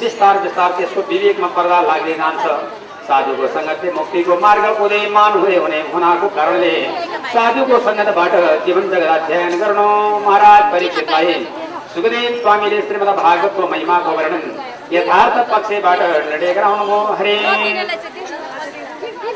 [0.00, 2.44] बिस्तार बिस्तार त्यसको विवेकमा पर्दा लाग्दै जान्छ
[3.08, 6.72] साधुको सङ्गतले मुक्तिको मार्ग उदयमान हुने हुने हुनाको कारणले
[7.34, 8.32] साधुको सङ्गतबाट
[8.66, 9.86] जीवन जगत अध्ययन गर्नु
[10.26, 11.34] महाराज परीक्षितलाई
[11.94, 14.44] सुखदेव स्वामीले श्रीमद भागवतको महिमाको वर्णन
[14.92, 17.36] यथार्थ पक्षबाट निर्णय गराउनुभयो हरे।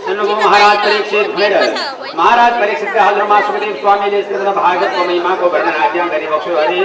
[0.05, 1.55] सुन्नुभयो महाराज परीक्षित भनेर
[2.21, 6.83] महाराज परीक्षितका हजुरमा सुखदेव स्वामीले श्रीमद भागवतको महिमाको वर्णन आज्ञा गरिबक्छु हरे।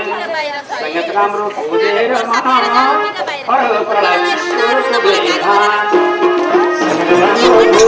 [0.80, 1.46] सङ्गत राम्रो
[2.32, 2.86] मना
[3.50, 6.27] हर प्रलय ईश्वरको
[7.10, 7.88] विधान सङ्गत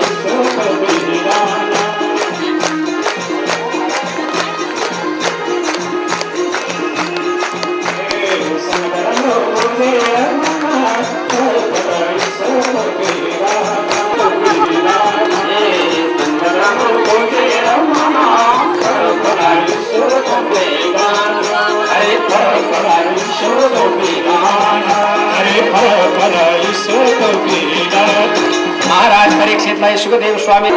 [28.87, 30.69] महाराज परीक्षितलाई सुखदेव स्वामी।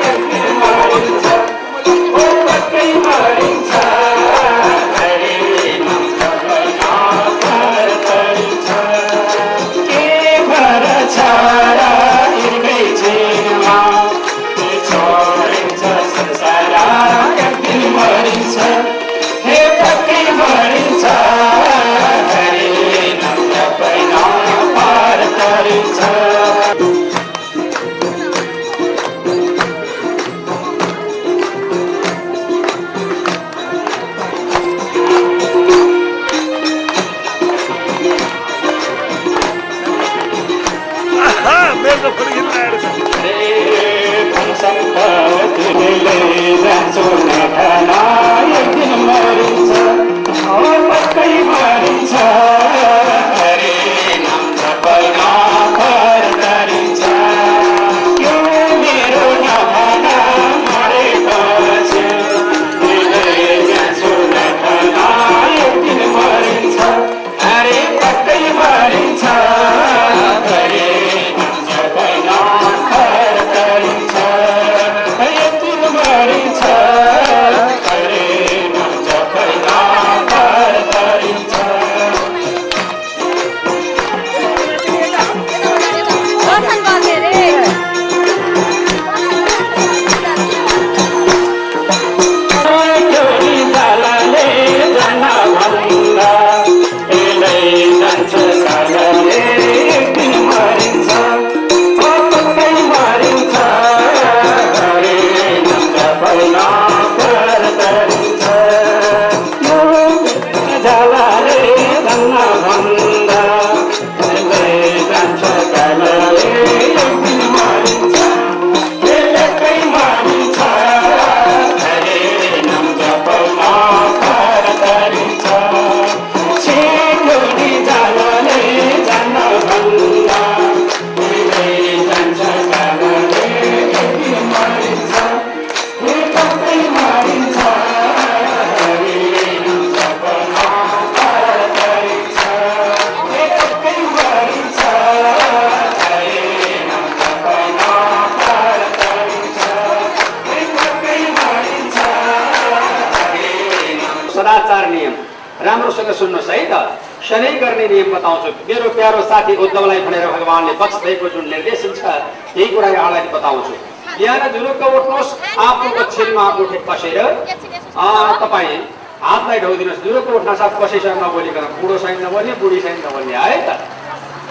[170.45, 173.71] उठ्न साथ कसैसँग नबोलिकन बुढोसँग नबोल्ने बुढीसँग नबोल्ने है त?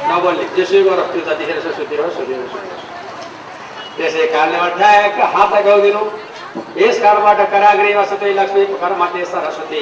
[0.10, 2.56] नबोल्ने। जेसुकै गरोस् त्यो जतिखेर छ सुतिरहोस् सुतिरहोस्
[3.98, 6.02] त्यसै कारणले ठ्याक्क हातलाई गाउदिनु
[6.82, 9.82] यस कारणबाट कराग्रे वसते लक्ष्मी कर्मध्ये सरस्वती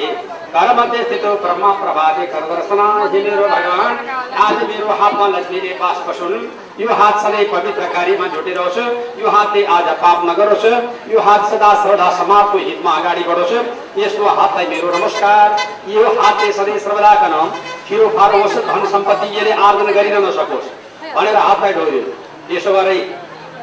[0.54, 3.94] कर्मध्ये स्थित ब्रह्म प्रभाते करदर्शना हे मेरो भगवान।
[4.38, 6.34] आज मेरो हातमा लक्ष्मीले पास बसुन्
[6.80, 8.78] यो हात सधैँ पवित्र कार्यमा जुटिरहोस्
[9.20, 10.66] यो हातले आज पाप नगरोस्।
[11.12, 13.54] यो हात सदा सर्वदा समाजको हितमा अगाडि बढोस्।
[13.98, 15.56] यस्तो हातलाई मेरो नमस्कार।
[15.88, 17.48] यो हातले सधैँ सर्वदाका नाम
[17.88, 20.68] खिरो फारो होस् धन सम्पत्ति यसले आर्जन गरिन नसकोस्।
[21.16, 22.02] भनेर हातलाई ढोग्यो
[22.48, 22.98] त्यसो गरे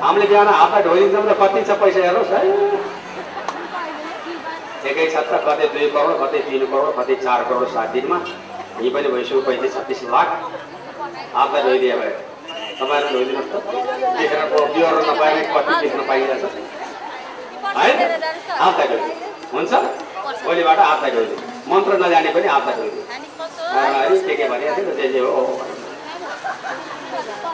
[0.02, 2.42] हामीले बिहान हातलाई ढोइदिन्छौँ र कति छ पैसा हेर्नुहोस् है।
[4.88, 8.18] एकै छत्र कतै दुई करोड कतै तिन करोड कतै चार करोड सात दिनमा
[8.80, 10.28] यहीँ पनि भइसक्यो पैँतिस छत्तिस लाख।
[11.36, 12.14] हातलाई धोइदिए भए
[12.80, 13.56] तपाईँहरू धोइदिनुहोस् त।
[14.20, 14.42] देखेर
[14.76, 16.44] बिहोर नपाएर कति देख्न पाइरहेछ।
[17.78, 17.90] है?
[18.62, 19.14] हातलाई धोइदिनु
[19.54, 19.72] हुन्छ?
[20.46, 23.04] भोलिबाट हातलाई धोइदिनु मन्त्र नजाने पनि हातलाई धोइदिनु
[24.28, 25.42] के के भनिरहेको थियो जे जे हो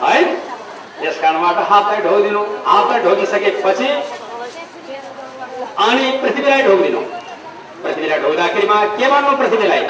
[0.02, 0.18] है
[1.00, 3.88] त्यस कारणबाट हातलाई ढोगिदिनु हातलाई ढोगिसकेपछि
[5.86, 7.00] अनि पृथ्वीलाई ढोगिदिनु
[7.82, 9.82] पृथ्वीलाई ढोग्दाखेरिमा के भन्नु पृथ्वीलाई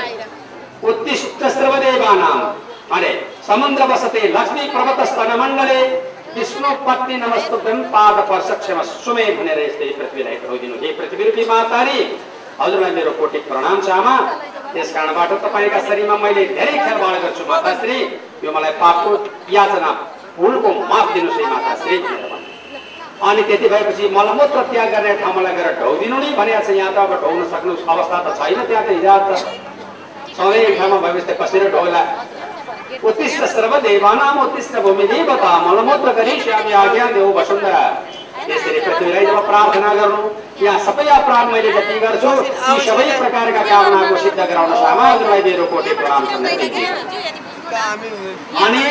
[0.90, 2.40] उत्तिष्ठ सर्वदेवानाम
[2.96, 3.10] अरे
[3.46, 5.80] समुद्र बसते लक्ष्मी पर्वत स्तन मण्डले
[6.36, 11.98] विष्णु पत्नी नमस्तुभ्यम पाद पर्श क्षम सुमे भनेर यस्तै पृथ्वीलाई धोइदिनु हे पृथ्वी रूपी मातारी
[12.60, 14.16] हजुरलाई मेरो कोटि प्रणाम छ आमा
[14.72, 17.98] त्यस कारणबाट तपाईँका शरीरमा मैले धेरै खेलबाड गर्छु माताश्री
[18.44, 19.10] यो मलाई पापको
[19.56, 19.90] याचना
[20.38, 21.96] भुलको माफ दिनुहोस् है माताश्री।
[23.16, 27.12] अनि त्यति भएपछि मलमूत्र त्याग गर्ने ठाउँलाई गएर ढौदिनु नि भनेको छ यहाँ त अब
[27.22, 29.30] ढौन सक्नु अवस्था त छैन त्यहाँ त हिजो त
[30.36, 32.02] सधैँ एक ठाउँमा भएपछि त कसरी ढौला?
[33.08, 37.84] उत्तिष्ठ सर्वदेवानाम उत्तिष्ठ भूमि देवता मलमूत्र करिष्यामि आज्ञा देऊ वसुन्धरा।
[38.48, 40.20] यसरी पृथ्वीलाई जब प्रार्थना गर्नु
[40.64, 45.92] यहाँ सबै अपराध मैले जति गर्छु यी सबै प्रकारका कामनाको सिद्ध गराउन समाजलाई मेरो कोटि
[45.98, 46.22] प्रणाम
[48.64, 48.84] अनि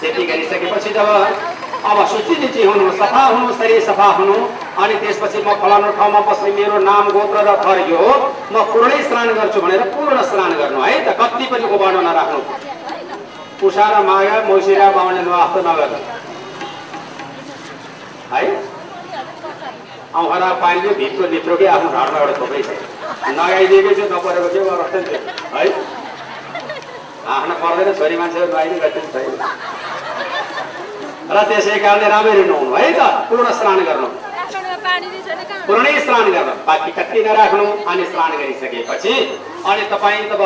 [0.00, 1.08] त्यति गरिसकेपछि जब
[1.84, 4.36] अब शुचिनिची हुनु सफा हुनु शरीर सफा हुनु।
[4.82, 8.02] अनि त्यसपछि म फलानु ठाउँमा बस्ने मेरो नाम गोत्र र थर यो
[8.52, 10.94] म पूर्णै स्नान गर्छु भनेर पूर्ण स्नान गर्नु है?
[11.06, 12.40] त कति पनि उबाडो नराख्नु।
[13.66, 15.98] उषा र मागा मौसिरा बाहुने वास्तो नगर्नु
[18.32, 18.42] है?
[20.16, 22.68] औँखरा पाइयो भित्र भित्रकै आफ्नो ढाडमा एउटा थोकै छ।
[23.38, 25.18] नगाइदिएकै छु नपरेको नि त्यो,
[25.54, 25.64] है?
[27.26, 29.32] हाँक्न पर्दैन छोरी मान्छेहरू नआइदिनु गति छैन
[31.28, 34.08] र त्यसै कारणले राम्ररी नुहाउनु है त पूर्ण स्नान गर्नु
[35.66, 39.14] पूर्णै स्नान गर्नु बाँकी कति नराख्नु अनि स्नान गरिसकेपछि
[39.66, 40.42] अनि तपाईँ तब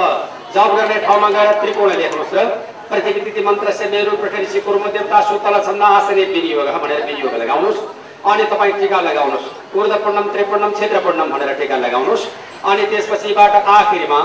[0.55, 2.47] जब गर्ने ठाउँमा गएर त्रिकोण लेख्नुहोस् र
[2.90, 7.81] पृथ्वी मन्त्र से मेरो पृथ्वी कुर्म देवता सुतल छन्द आसने विनियोग भनेर विनियोग लगाउनुहोस्
[8.25, 12.29] अनि तपाईँ टिका लगाउनुहोस् ऊर्ध पूर्णम त्रिपूर्णम क्षेत्र पूर्णम भनेर टिका लगाउनुहोस्
[12.64, 14.21] अनि त्यसपछिबाट आखिरमा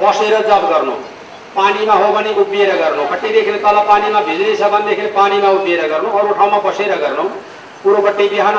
[0.00, 0.96] बसेर जप गर्नु
[1.56, 6.32] पानीमा हो भने उभिएर गर्नु। कतिदेखि तल पानीमा भिज्री छ भनेदेखि पानीमा उभिएर गर्नु। अरू
[6.34, 7.24] ठाउँमा बसेर गर्नु।
[7.82, 8.58] पूर्वपट्टि बिहान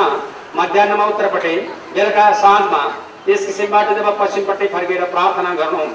[0.56, 1.56] मध्याहमा उत्तरपट्टि
[1.96, 2.82] बेलुका साँझमा
[3.26, 5.86] त्यस किसिमबाट जब पश्चिमपट्टि फर्केर प्रार्थना गर्नु।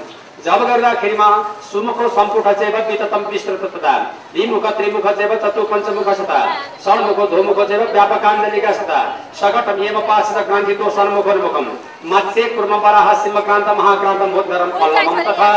[0.45, 1.27] जब गर्दाखेरिमा
[1.67, 3.93] सुमुख सम्पुट चेव विततम विस्तृत तथा
[4.33, 6.39] द्विमुख त्रिमुख चेव चतु पञ्चमुख सता।
[6.83, 8.99] षण्मुख धोमुख चेव व्यापकाण्डलिका सता
[9.39, 11.67] सकटम एव पासित ग्रन्थितो षण्मुखोन्मुखम
[12.11, 15.49] मत्स्य कुर्म वराह सिंहक्रान्त महाक्रान्त मुद्गरम पल्लमम तथा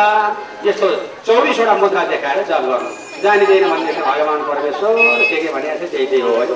[0.67, 0.89] यस्तो
[1.27, 2.91] चौबिसवटा मुद्रा देखाएर जप गर्नु।
[3.23, 4.95] जानिँदैन भन्ने भगवान् परमेश्वर
[5.29, 6.47] के के भनेको छ त्यही त्यही हो। है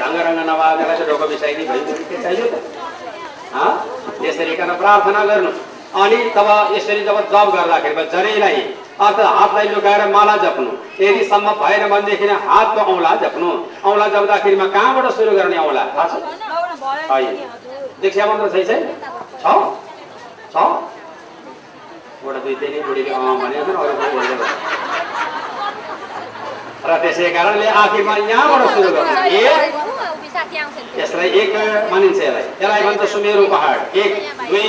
[0.00, 2.54] रङ्ग रङ्ग नभएर चाहिँ ढोको बिसाइनी भइदियो के चाहियो त?
[4.24, 5.52] यसरी प्रार्थना गर्नु।
[5.94, 8.60] अनि तब यसरी जब जप गर्दाखेरि जरैलाई
[9.00, 13.50] अथवा हातलाई लुकाएर माला जप्नु। यदि सम्भव भएन भनेदेखि हातको औँला जप्नु।
[13.84, 15.84] औँला जप्दाखेरिमा कहाँबाट सुरु गर्ने औँला?
[15.96, 16.14] थाहा छ?
[18.02, 18.62] दीक्षा मन्त्र छै?
[18.64, 18.76] छै?
[22.22, 23.20] एउटा दुई तिन बुढीले अँ।
[26.82, 29.12] र त्यसै कारणले आखिरमा यहाँबाट सुरु गर्नु।
[31.00, 31.52] यसलाई एक
[31.92, 34.10] मानिन्छ यसलाई। यसलाई भन्छ सुमेरु पहाड। एक
[34.50, 34.68] दुई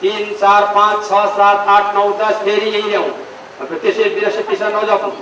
[0.00, 3.10] तिन चार पाँच छ सात आठ नौ दस फेरि यही ल्याउँ
[3.60, 5.12] अब त्यसै बिरासी पिसा नजाउँ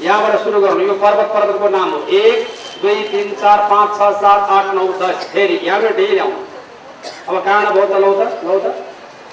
[0.00, 1.90] यहाँबाट सुरु गर्नु यो पर्वत पर्वतको नाम.
[1.90, 2.38] हो एक
[2.82, 5.56] दुई तिन चार पाँच छ सात आठ नौ दस फेरि.
[5.66, 6.34] यहाँबाट यही ल्याउँ
[7.28, 8.66] अब कहाँ भयो त लौ त लौ त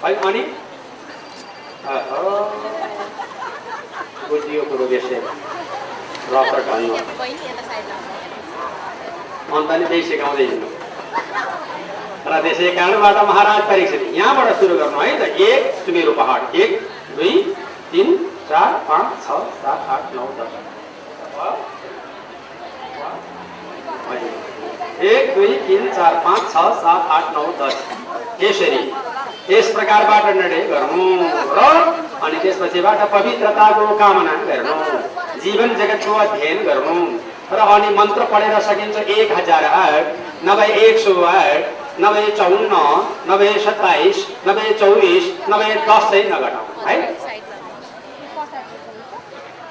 [0.03, 0.43] है अनि
[4.29, 5.15] बुझियो कुरो बेसे
[9.51, 10.69] अन्त नि त्यही सिकाउँदै हिँड्नु
[12.27, 16.71] र त्यसै कारणबाट महाराज परीक्षित यहाँबाट सुरु गर्नु है त। एक सुमेरु पहाड। एक
[17.17, 17.33] दुई
[17.91, 18.07] तिन
[18.49, 20.53] चार पाँच छ सात आठ नौ दस।
[25.11, 27.75] एक दुई तिन चार पाँच छ सात आठ नौ दस।
[28.43, 28.81] यसरी
[29.49, 31.05] यस प्रकारबाट निर्णय गर्नु
[31.57, 31.59] र
[32.25, 34.75] अनि त्यसपछिबाट पवित्रताको कामना गर्नु।
[35.43, 36.97] जीवन जगतको अध्ययन गर्नु।
[37.51, 40.03] र अनि मन्त्र पढेर सकिन्छ एक हजार आठ
[40.45, 42.73] नभए एक सौ आठ। नभए चौन्न
[43.29, 46.95] नभए सत्ताइस नभए चौबिस नभए दस चाहिँ नघटाउँ है?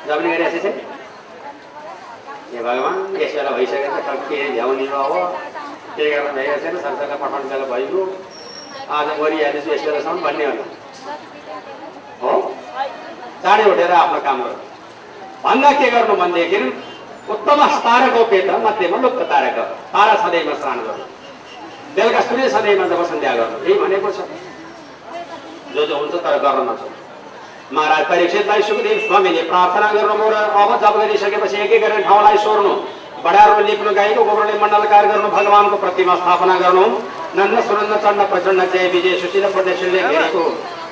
[0.09, 0.79] जप्ने गरी चाहिँ
[2.67, 5.13] भगवान् यस बेला भइसकेको छ के भ्याउने अब
[5.97, 8.03] के गर्न भइरहेको छैन सरकारलाई पठाउनु बेला भइगयो
[8.97, 10.65] आज मरिहालेछु यस बेलासम्म भन्ने हो?
[12.23, 12.33] हो
[13.43, 14.69] चाँडै उठेर आफ्नो काम गर्नु
[15.45, 16.59] भन्दा के गर्नु भनेदेखि
[17.35, 19.59] उत्तम तारको पेट मध्येमा लुप्त तारक
[19.95, 21.20] तारा सदैव स्नान गर्नु
[21.97, 24.19] बेलुका सूर्य सदैव जब सन्ध्या गर्नु यही भनेको छ?
[25.75, 26.99] जो जो हुन्छ तर गर्न नसक्नु
[27.77, 32.73] महाराज परीक्षितलाई सुखदेव स्वामीले प्रार्थना गर्नुभयो र अब जब गरिसकेपछि एक एक गरेर ठाउँलाई सोर्नु।
[33.25, 36.85] बडारो लिप्नु गाईको गोबरले मण्डलकार गर्नु भगवानको प्रतिमा स्थापना गर्नु।
[37.37, 40.45] नन्द सुनन्द चण्ड प्रचण्ड जय विजय सुशील प्रदेशले घेरेको।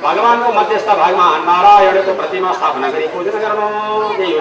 [0.03, 3.67] भगवानको मध्यस्थ भागमा नारायणको प्रतिमा स्थापना गरी पूजन गर्नु।
[4.23, 4.41] यही हो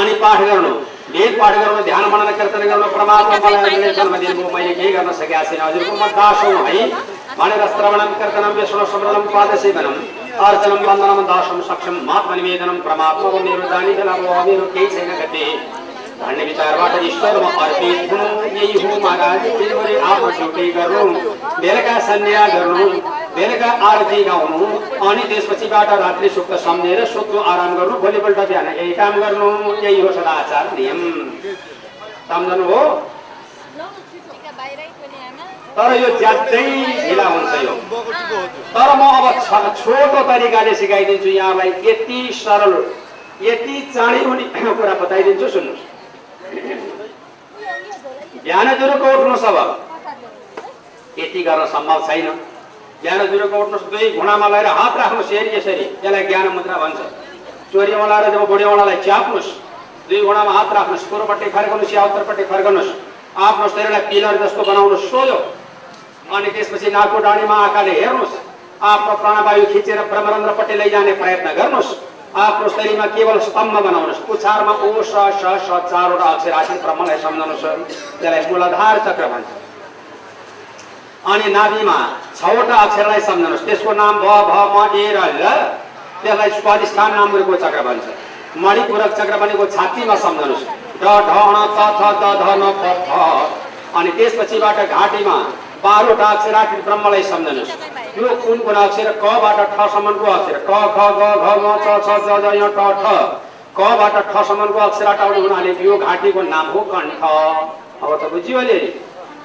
[0.00, 0.72] अनि पाठ गर्नु।
[1.12, 5.44] वेद पाठ गर्नु ध्यान मनन कीर्तन गर्नु परमात्मा मलाई जन्म दिनुभयो मैले केही गर्न सकेको
[5.50, 6.56] छैन हजुरको म दास हुँ
[7.38, 9.94] भनेर श्रवणम कीर्तनम विष्णु स्मरणम पादसेवनम
[10.46, 15.44] अर्चनम वन्दनम दासम सक्षम मात्म निवेदनम परमात्मा मेरो जानी बेला हो मेरो केही छैन गते
[16.20, 18.28] भन्ने विचारबाट ईश्वरमा अर्पित हुनु
[18.58, 19.46] यही हो महाराज
[20.10, 21.04] आफ्नो ड्युटी गर्नु
[21.62, 22.86] बेलुका सन्ध्या गर्नु
[23.38, 24.66] बेलुका आरती गाउनु
[25.08, 29.48] अनि त्यसपछिबाट रात्रि सुक्त सम्झेर सुत्नु आराम गर्नु भोलिपल्ट बिहान यही काम गर्नु।
[29.84, 31.00] यही हो सदाचार नियम।
[32.30, 32.80] सम्झनु हो।
[35.76, 36.64] तर यो ज्यादै
[37.04, 37.74] ढिला हुन्छ यो।
[38.74, 39.26] तर म अब
[39.82, 42.74] छोटो तरिकाले सिकाइदिन्छु यहाँलाई। यति सरल
[43.42, 44.44] यति चाँडै हुने
[44.78, 45.82] कुरा बताइदिन्छु सुन्नुहोस्।
[48.44, 49.58] बिहान जुरुको उठ्नुहोस् अब।
[51.18, 52.26] यति गर्न सम्भव छैन।
[53.02, 56.98] बिहान जुरुको उठ्नुहोस् दुई घुँडामा लगाएर हात राख्नुहोस् यसरी यसरी। यसलाई ज्ञान मुद्रा भन्छ।
[57.72, 59.48] चोरीमा लगाएर जब बुढीवालालाई च्याप्नुहोस्।
[60.08, 62.90] दुई घुँडामा हात राख्नुहोस्। पूर्वपट्टि फर्कनुहोस् या उत्तरपट्टि फर्कनुहोस्।
[63.38, 65.38] आफ्नो शरीरलाई पिलर जस्तो बनाउनुहोस् सोयो।
[66.34, 68.34] अनि त्यसपछि नाकको डाँडीमा आँखाले हेर्नुहोस्।
[68.82, 71.90] आफ्नो प्राणवायु खिचेर ब्रह्मरन्ध्रपट्टि लैजाने प्रयत्न गर्नुहोस्।
[72.44, 77.64] आफ्नो शरीरमा केवल स्तम्भ बनाउनुहोस्। पुछारमा ओ स स स चारवटा अक्षर आखिर ब्रह्मलाई सम्झाउनुहोस्।
[78.20, 79.48] त्यसलाई मूलाधार चक्र भन्छ।
[81.32, 81.96] अनि नाभिमा
[82.40, 85.44] छवटा अक्षरलाई सम्झनुहोस् त्यसको नाम भ भ म ए र ल।
[86.22, 88.06] त्यसलाई स्वादिष्ठान नामको चक्र भन्छ।
[88.62, 90.64] मणिपूरक चक्र भनेको छातीमा सम्झनुहोस्
[91.02, 93.10] ड ढ ण त थ द ध न प फ
[93.98, 95.36] अनि त्यसपछिबाट घाँटीमा
[95.84, 100.56] बाह्रवटा अक्षर आखिर ब्रह्मलाई सम्झनुहोस् यो कुन कुन अक्षर कबाट ठसम्मको अक्षर?
[100.68, 103.04] क ख ग घ म च छ ज ज य ट ठ।
[103.78, 107.22] कबाट ठसम्मको अक्षर हटाउने हुनाले यो घाँटीको नाम हो कण्ठ।
[108.02, 108.78] अब त बुझ्यो अहिले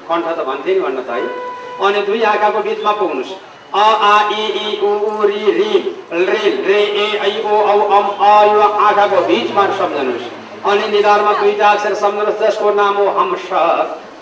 [0.10, 3.34] कण्ठ त भन्थे नि भन्न त है। अनि दुई आँखाको बिचमा पुग्नुहोस्
[3.74, 5.44] अ आ इ ई उ उ रि
[6.22, 10.28] रि रे ए ऐ ओ औ अम अ यो आँखाको बिचमा सम्झनुहोस्
[10.64, 13.50] अनि निधारमा दुईटा अक्षर सम्झनुहोस् जसको नाम हो हंस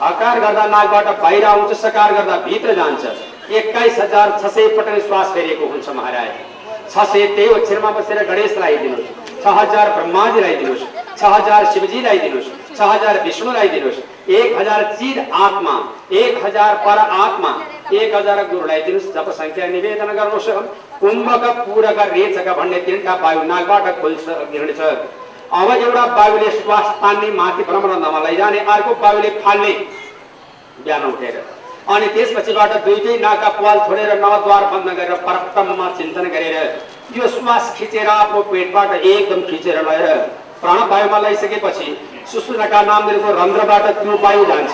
[0.02, 3.04] हकार गर्दा नाकबाट बाहिर आउँछ सकार गर्दा भित्र जान्छ
[3.54, 6.32] एक्काइस हजार छ सय पटक श्वास फेरिएको हुन्छ महाराज
[6.90, 10.88] छ सय त्यही अक्षरमा बसेर गणेशलाई दिनुहोस् छ हजार ब्रह्माजीलाई दिनुहोस्
[11.18, 15.74] छ हजार शिवजीलाई दिनुहोस् छ हजार विष्णुलाई दिनुहोस् एक हजार चिर आत्मा
[16.14, 17.52] एक हजार पर आत्मा
[17.94, 20.50] एक हजार गुरुलाई दिनुहोस् जप सङ्ख्या निवेदन गर्नुहोस्।
[21.02, 24.80] कुम्भका पूरका रेचका भन्ने तिनका वायु नाकबाट खोल्छ हिँड्छ
[25.52, 29.74] अब एउटा वायुले श्वास तान्ने माथि ब्रह्मरन्धमा लैजाने अर्को वायुले फाल्ने।
[30.86, 31.36] बिहान उठेर।
[31.90, 36.56] अनि त्यसपछिबाट दुइटै नाका पाल छोडेर नवद्वार बन्द गरेर परब्रह्ममा चिन्तन गरेर
[37.18, 40.10] यो श्वास खिचेर आफ्नो पेटबाट एकदम खिचेर लगेर
[40.62, 41.88] प्राणवायुमा लैसकेपछि
[42.32, 44.74] सुसुनाका नामको रन्ध्रबाट त्यो वायु जान्छ।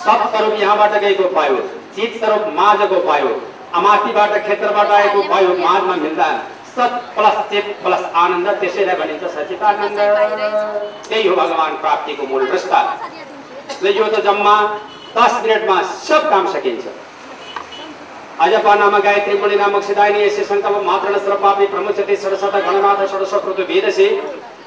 [0.00, 1.56] सत तरुप यहाँबाट गएको वायु
[1.96, 3.30] चित तरुप माझको वायु
[3.78, 6.28] अमाथिबाट क्षेत्रबाट आएको वायु माझमा मिल्दा
[6.74, 9.98] सत प्लस चित प्लस आनन्द त्यसैलाई भनिन्छ सचितानन्द
[11.08, 12.80] त्यही हो भगवान् प्राप्तिको मूल रस्ता
[13.82, 14.56] र यो त जम्मा
[15.16, 16.84] दस मिनटमा सब काम सकिन्छ।
[18.44, 23.60] अजपा नाम गायत्री मुनि नामक सिदायनी ऐसे संकल्प मात्र नस्त्र पापी प्रमुचते षडशत गणनाथ षडशकृत
[23.70, 24.08] वेदसे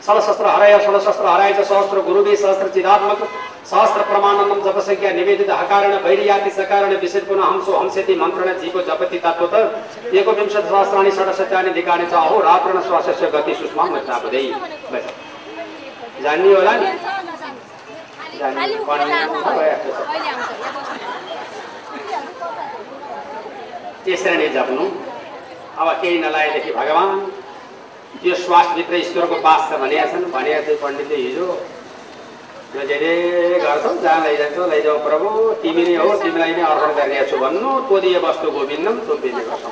[0.06, 3.24] षडशस्त्र हराय षडशस्त्र हराय च सहस्त्र गुरुवे सहस्त्र चिदात्मक
[3.72, 9.20] सहस्त्र प्रमाणनम जप संख्या निवेदित हकारण भैरियाति सकारण विशेष पुनः हंसो हंसेति मन्त्रण जीवो जपति
[9.26, 13.58] तत्वत एकोविंशत सहस्राणि षडशत्यानि दिकानि च अहो रात्रण श्वासस्य गति
[13.90, 14.46] मचापदै
[14.94, 15.12] बस
[16.24, 16.88] जान्ने होला नि
[24.06, 24.86] त्यसरी नै जप्नु
[25.80, 27.14] अब केही नलाएदेखि भगवान्
[28.26, 31.46] यो श्वासभित्र ईश्वरको बास छ भनेका छन् भनेका थियो पण्डितले हिजो
[32.90, 33.14] धेरै
[33.64, 35.28] गर्छौ जहाँ लैजान्छौ लैजाऊ प्रभु
[35.62, 39.72] तिमी नै हो तिमीलाई नै अर्पण गरिरहेको छु भन्नु तोदीय वस्तु गोविन्दम तुम्बिने गर्छौ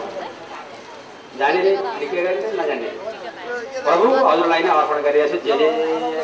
[1.39, 1.59] जाने
[1.99, 2.21] निकै
[2.59, 2.89] नजाने।
[3.85, 5.67] प्रभु हजुरलाई नै अर्पण गरिरहेको छु जे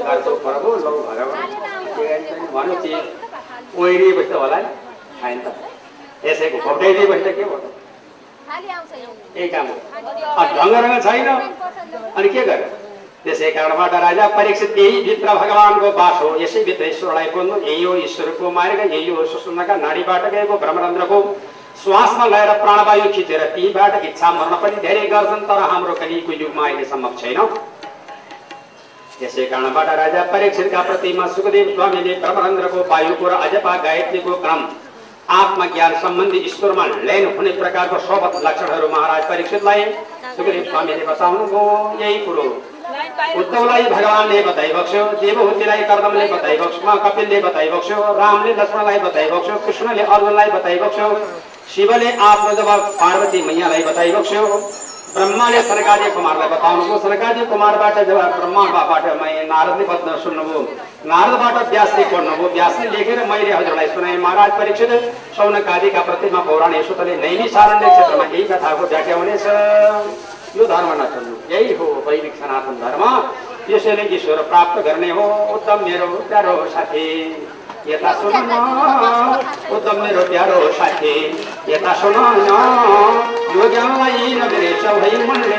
[0.08, 1.54] गर्छौ प्रभु लौ भगवान्
[1.96, 3.00] के गरिन्छ नि भन्नु त्यो
[3.82, 5.48] ओहिरिए बस्छ होला नि त।
[6.26, 7.58] यसैको खोप्टाइदिए बस्छ के यो
[9.36, 9.76] यही काम हो।
[10.38, 11.28] अनि ढङ्ग रङ्ग छैन।
[12.18, 12.68] अनि के गर्यो?
[13.24, 17.96] त्यसै कारणबाट राजा परीक्षित यही भित्र भगवान्को बास हो। यसै भित्र ईश्वरलाई बोल्नु यही हो
[17.98, 21.20] ईश्वरको मार्ग यही हो सुषुम्नाका नाडीबाट गएको ब्रह्मरन्ध्रको
[21.84, 26.86] श्वासमा लगाएर प्राणवायु खिचेर तीबाट इच्छा मर्न पनि धेरै गर्छन् तर हाम्रो कलिको युगमा अहिले
[26.92, 27.40] सम्भव छैन।
[29.22, 34.62] यसै कारणबाट राजा परीक्षितका प्रतिमा सुखदेव स्वामीले ब्रह्मरन्ध्रको वायुको र अजपा गायत्रीको क्रम
[35.30, 39.84] आत्मज्ञान सम्बन्धी ईश्वरमा लैन हुने प्रकारको शोभत लक्षणहरू महाराज परीक्षितलाई
[40.36, 41.64] सुखदेव स्वामीले बताउनुभयो
[42.02, 42.44] यही कुरो।
[43.40, 51.10] उद्धवलाई भगवानले बताइबक्स्यो देवहूतिलाई कर्दमले बताइबक्स्यो कपिलले बताइबक्स्यो रामले लक्ष्मणलाई बताइबक्स्यो कृष्णले अर्जुनलाई बताइबक्स्यो
[51.76, 52.70] शिवले आफ्नो जब
[53.00, 54.44] पार्वती मैयालाई बताइबक्स्यो
[55.16, 60.62] ब्रह्माले सनकादि कुमारलाई बताउनुभयो। सनकादि कुमारबाट जब ब्रह्माबाट मै नारदले बत्न सुन्नुभयो।
[61.06, 64.92] नारदबाट व्यासले पढ्नुभयो व्यासले लेखेर मैले हजुरलाई सुनाएँ। महाराज परीक्षित
[65.38, 69.46] सौनकादिका प्रतिमा पौराण यसोतले नैनी सारण्य क्षेत्रमा यही कथाको व्याख्या हुनेछ।
[70.58, 73.04] यो धर्म नचल्नु यही हो वैदिक सनातन धर्म।
[73.70, 77.06] यसैले ईश्वर प्राप्त गर्ने हो। उत्तम मेरो प्यारो साथी।
[77.89, 78.55] यता सुन न
[79.77, 81.15] उत्तम मेरो प्यारो साथी
[81.69, 82.59] यता सुन न
[83.57, 85.59] यो ज्ञानलाई नबिरेछ भई मनले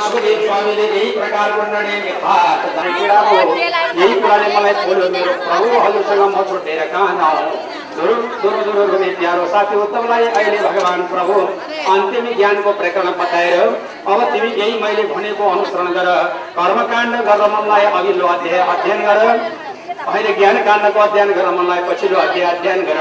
[0.00, 2.78] सुखदेव स्वामीले यही प्रकारको निर्णय यथार्थ
[3.28, 3.38] हो
[4.00, 9.08] यही कुराले मलाई बोल्यो मेरो प्रभु हजुरसँग म छुट्टेर कहाँ जाउँ दुरु दुरु दुरु हुने
[9.18, 11.34] प्यारो साथी उत्तमलाई अहिले भगवान् प्रभु
[11.92, 16.08] अन्तिम ज्ञानको प्रकरण बताएर अब तिमी यही मैले भनेको अनुसरण गर
[16.56, 19.22] कर्मकाण्ड गर्न मनलाई अघिल्लो अध्याय अध्ययन गर
[20.04, 23.00] अहिले ज्ञान काण्डको अध्ययन गर्न मनलाई पछिल्लो अध्याय अध्ययन गर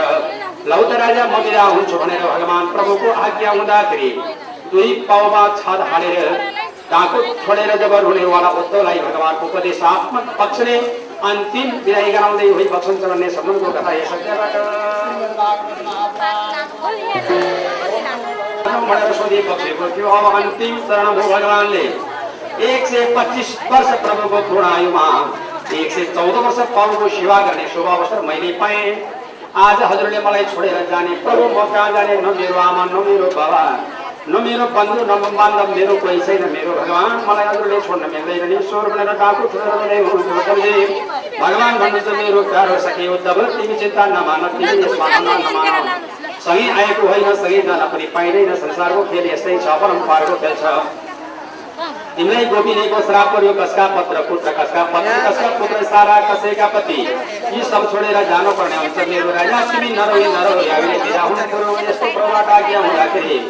[0.72, 4.10] लौत राजा म विदा हुन्छु भनेर भगवान् प्रभुको आज्ञा हुँदाखेरि
[4.72, 6.63] दुई पाउमा छाद हालेर
[6.94, 10.76] टाँको छोडेर जब रुनेवाला उद्धवलाई भगवान्को उपदेशात्मक पक्षले
[11.30, 13.92] अन्तिम विदाई गराउँदै होइ बक्सन चलाउने सम्बन्धको कथा
[18.84, 21.84] भनेर सोधे बक्सेको थियो अब अन्तिम चरण भयो भगवान्ले।
[22.68, 25.08] एक सय पच्चिस वर्ष प्रभुको पूर्ण आयुमा
[25.80, 28.94] एक सय चौध वर्ष प्रभुको सेवा गर्ने शुभ अवसर मैले पाएँ।
[29.66, 33.64] आज हजुरले मलाई छोडेर जाने प्रभु म कहाँ जाने न मेरो आमा न मेरो बाबा।
[34.26, 38.58] न मेरो बन्धु न बान्धव मेरो कोही छैन मेरो भगवान् मलाई हजुरले छोड्न मिल्दैन नि
[38.64, 40.54] स्वर भनेर डाकु छोडेर हुनुहुन्थ्यो
[41.36, 45.90] भगवान् भन्नुहुन्छ मेरो प्यारो सके उद्धव तिमी चिन्ता नमान तिमी यसमा नमान
[46.40, 50.72] सँगै आएको होइन सँगै जान पनि पाइँदैन संसारको खेल यस्तै छ परम्पराको खेल छ
[52.16, 57.64] तिमीलाई गोपिनीको श्राप पर्यो कसका पत्र पुत्र कसका पत्र कसका पुत्र सारा कसैका पति यी
[57.66, 62.56] सब छोडेर जानुपर्ने हुन्छ मेरो राजा तिमी नरौँ नरौँ हामीले बिदा हुनु पर्यो यस्तो प्रबाट
[62.58, 63.42] आज्ञा हुँदाखेरि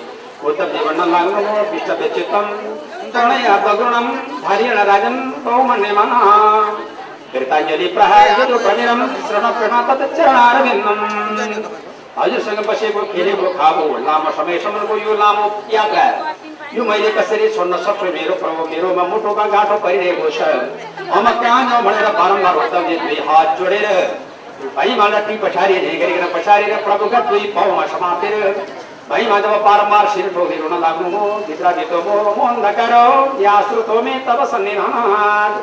[0.49, 2.47] उत्तर जीवन लाग्नु हो विष्ट चित्तम
[3.13, 4.07] तणय बगुणम
[4.43, 5.15] धारिण राजन
[5.45, 6.11] बहुमन्यमान
[7.33, 10.99] कृताञ्जलि प्रहार यदु प्रनिरम श्रण प्रण तत् चरणारविन्दम
[12.17, 15.13] हजुरसँग बसेको खेलेको खाएको लामो समयसम्मको यो
[16.75, 19.03] यो मैले कसरी छोड्न सक्छु मेरो प्रभु मेरोमा
[19.55, 20.51] गाँठो परिरहेको छ
[21.41, 23.87] कहाँ भनेर बारम्बार दुई हात जोडेर।
[24.75, 25.75] भाइमा टी पछाडि
[26.85, 28.33] प्रभुका दुई पाउमा समातेर
[29.09, 32.93] भाइमा जब बारम्बार शिर ठोकेर हुन लाग्नु हो भित्र भित्र मो म अन्धकार
[33.41, 35.57] या श्रुतो मे तब सन्निधान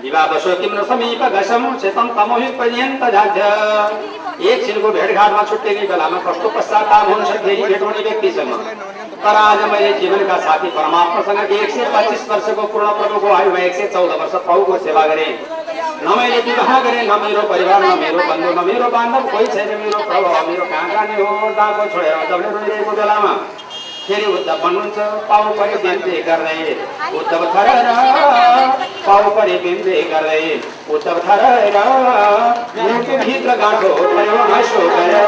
[0.00, 3.36] विवादशो किम्रो समीप घसम चेतन तमोहि पर्यन्त झाझ
[4.42, 10.36] एकछिनको भेटघाटमा छुट्टिने बेलामा कस्तो पश्चाताप हुन्छ फेरि भेट हुने व्यक्तिसँग तर आज मैले जीवनका
[10.40, 15.02] साथी परमात्मासँग एक सय पच्चिस वर्षको पूर्ण प्रभुको आयुमा एक सय चौध वर्ष प्रभुको सेवा
[15.06, 15.32] गरेँ।
[16.04, 19.70] न मैले विवाह गरेँ न मेरो परिवार न मेरो बन्धु न मेरो बान्धव कोही छैन
[19.80, 21.26] मेरो प्रभु मेरो कहाँ जाने हो
[21.58, 23.32] डाको छोडेर जबले रोइरहेको बेलामा।
[24.06, 24.98] फेरि उद्धव भन्नुहुन्छ
[25.28, 26.60] पाउ परे बिन्दै गर्दै
[27.18, 27.88] उद्धव थरेर
[29.06, 30.44] पाउ परे बिन्दै गर्दै
[30.94, 31.76] उद्धव थरेर
[33.26, 35.26] भित्र गाँठो पऱ्यो हाँसो गरेर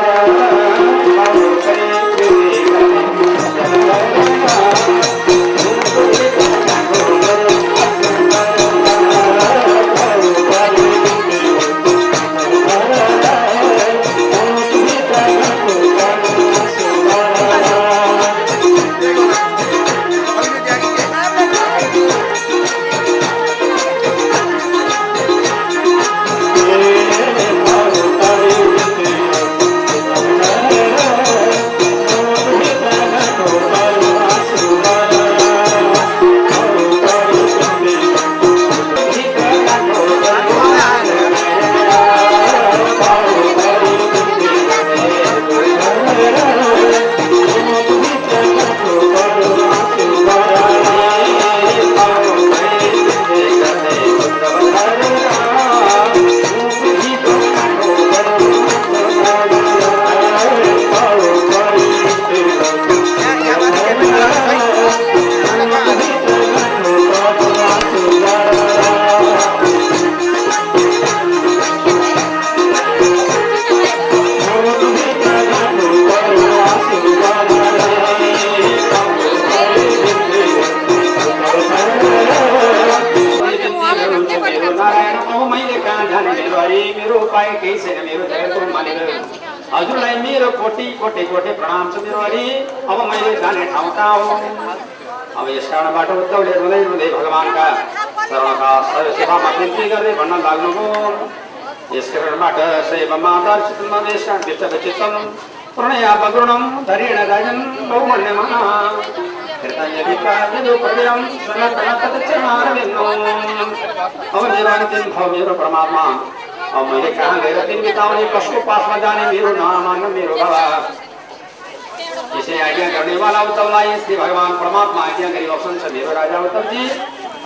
[125.00, 126.88] आज्ञा गरी बस्नुहुन्छ मेरो राजा उद्धवजी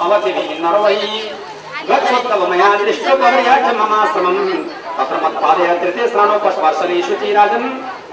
[0.01, 1.11] अब तिमी नरवही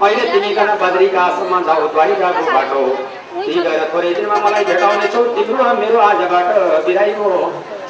[0.02, 2.86] अहिले तिमी बद्रीका आश्रममा जाऊ द्वारिकाको
[3.34, 6.48] ती गएर थोरै दिनमा मलाई भेटाउनेछौ तिम्रो मेरो आजबाट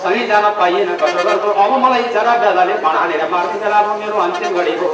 [0.02, 4.88] सँगै जान पाइएन कसो अब मलाई जरा बेलाले बनाएर मार्ने बेलामा मेरो अन्तिम घडीको।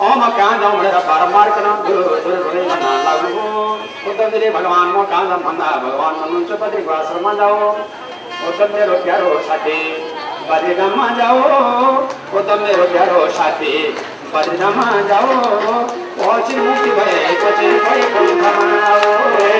[0.00, 5.68] अब म कहाँ जाउँ भनेर बारम्बार कन धुरै भन्न लाग्नुभयो भगवान् म कहाँ जाउँ भन्दा
[5.84, 7.56] भगवान् भन्नुहुन्छ बद्रीको आश्रममा जाऊ
[8.72, 9.78] मेरो प्यारो साथी
[10.50, 11.38] बद्रीधाममा जाऊ
[12.38, 13.74] उद्धव मेरो प्यारो साथी
[14.34, 15.30] बद्रीधाममा जाऊ
[16.20, 17.68] पछि मुक्ति भएपछि।
[19.36, 19.52] हे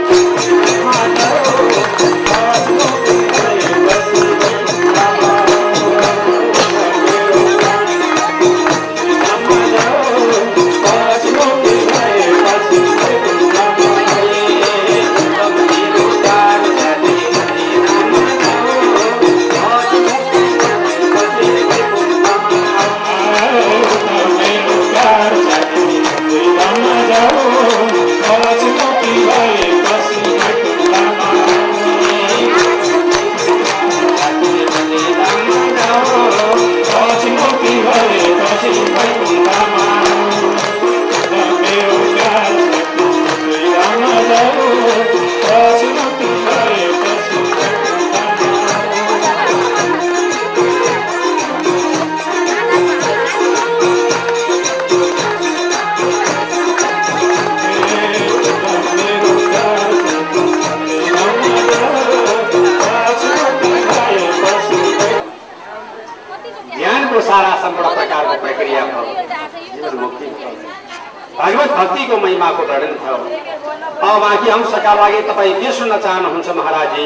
[74.85, 77.05] अंशका लागि तपाईँ के सुन्न चाहनुहुन्छ महाराजी?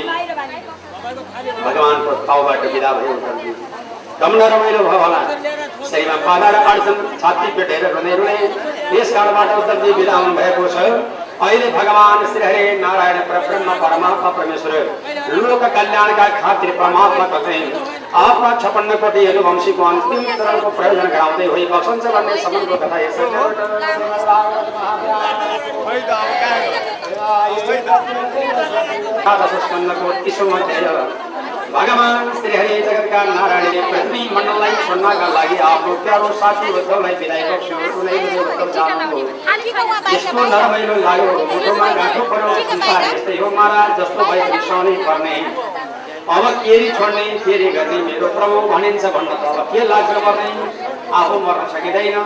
[1.63, 3.15] भगवान्को ठाउँबाट विदा भयो
[4.19, 5.21] रमण रमाइलो भयो होला।
[5.87, 10.77] शरीरमा पादा र अडचन छाती पेटेर रुँदै रुँदै यस कारणबाट उद्धवजी विदा हुनुभएको छ।
[11.39, 14.75] अहिले भगवान श्री हरे नारायण परब्रह्म परमात्मा परमेश्वर।
[15.39, 17.65] लोक कल्याणका खातिर परमात्माको चाहिँ
[18.27, 23.25] आफ्ना छपन्न कोटी वंशीको अन्तिम चरणको प्रयोजन गराउँदै होइ बसन्छ भन्ने सम्बन्धको कथा यसै
[29.63, 30.87] स्कन्दको तिसौँ अध्याय
[31.73, 37.15] भगवान श्री हरि जगतका नारायणले पृथ्वी मण्डललाई छोड्नका लागि आफ्नो प्यारो साथी उद्धवलाई
[40.15, 41.89] यस्तो नरमाइलो लाग्यो मुटुमा
[42.31, 45.37] पर्यो यस्तै हो महाराज जस्तो भए रिसाउनै पर्ने
[46.37, 50.49] अब केरी छोड्ने फेरि गर्ने मेरो प्रभु भनिन्छ भन्न त अब के लाग्छ पर्ने
[51.21, 52.19] आफू मर्न सकिँदैन।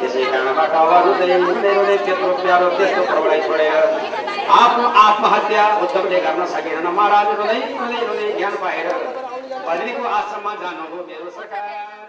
[0.00, 3.78] त्यसै कारणबाट अब रुँदै त्यत्रो प्यारो त्यस्तो प्रभुलाई छोडेर
[4.58, 8.92] आफ्नो आत्महत्या उद्धवले गर्न सकेनन् महाराज रुँदै रुँदै रुँदै ज्ञान पाएर
[9.66, 11.99] बद्रीको आश्रममा जानु हो मेरो सरकार।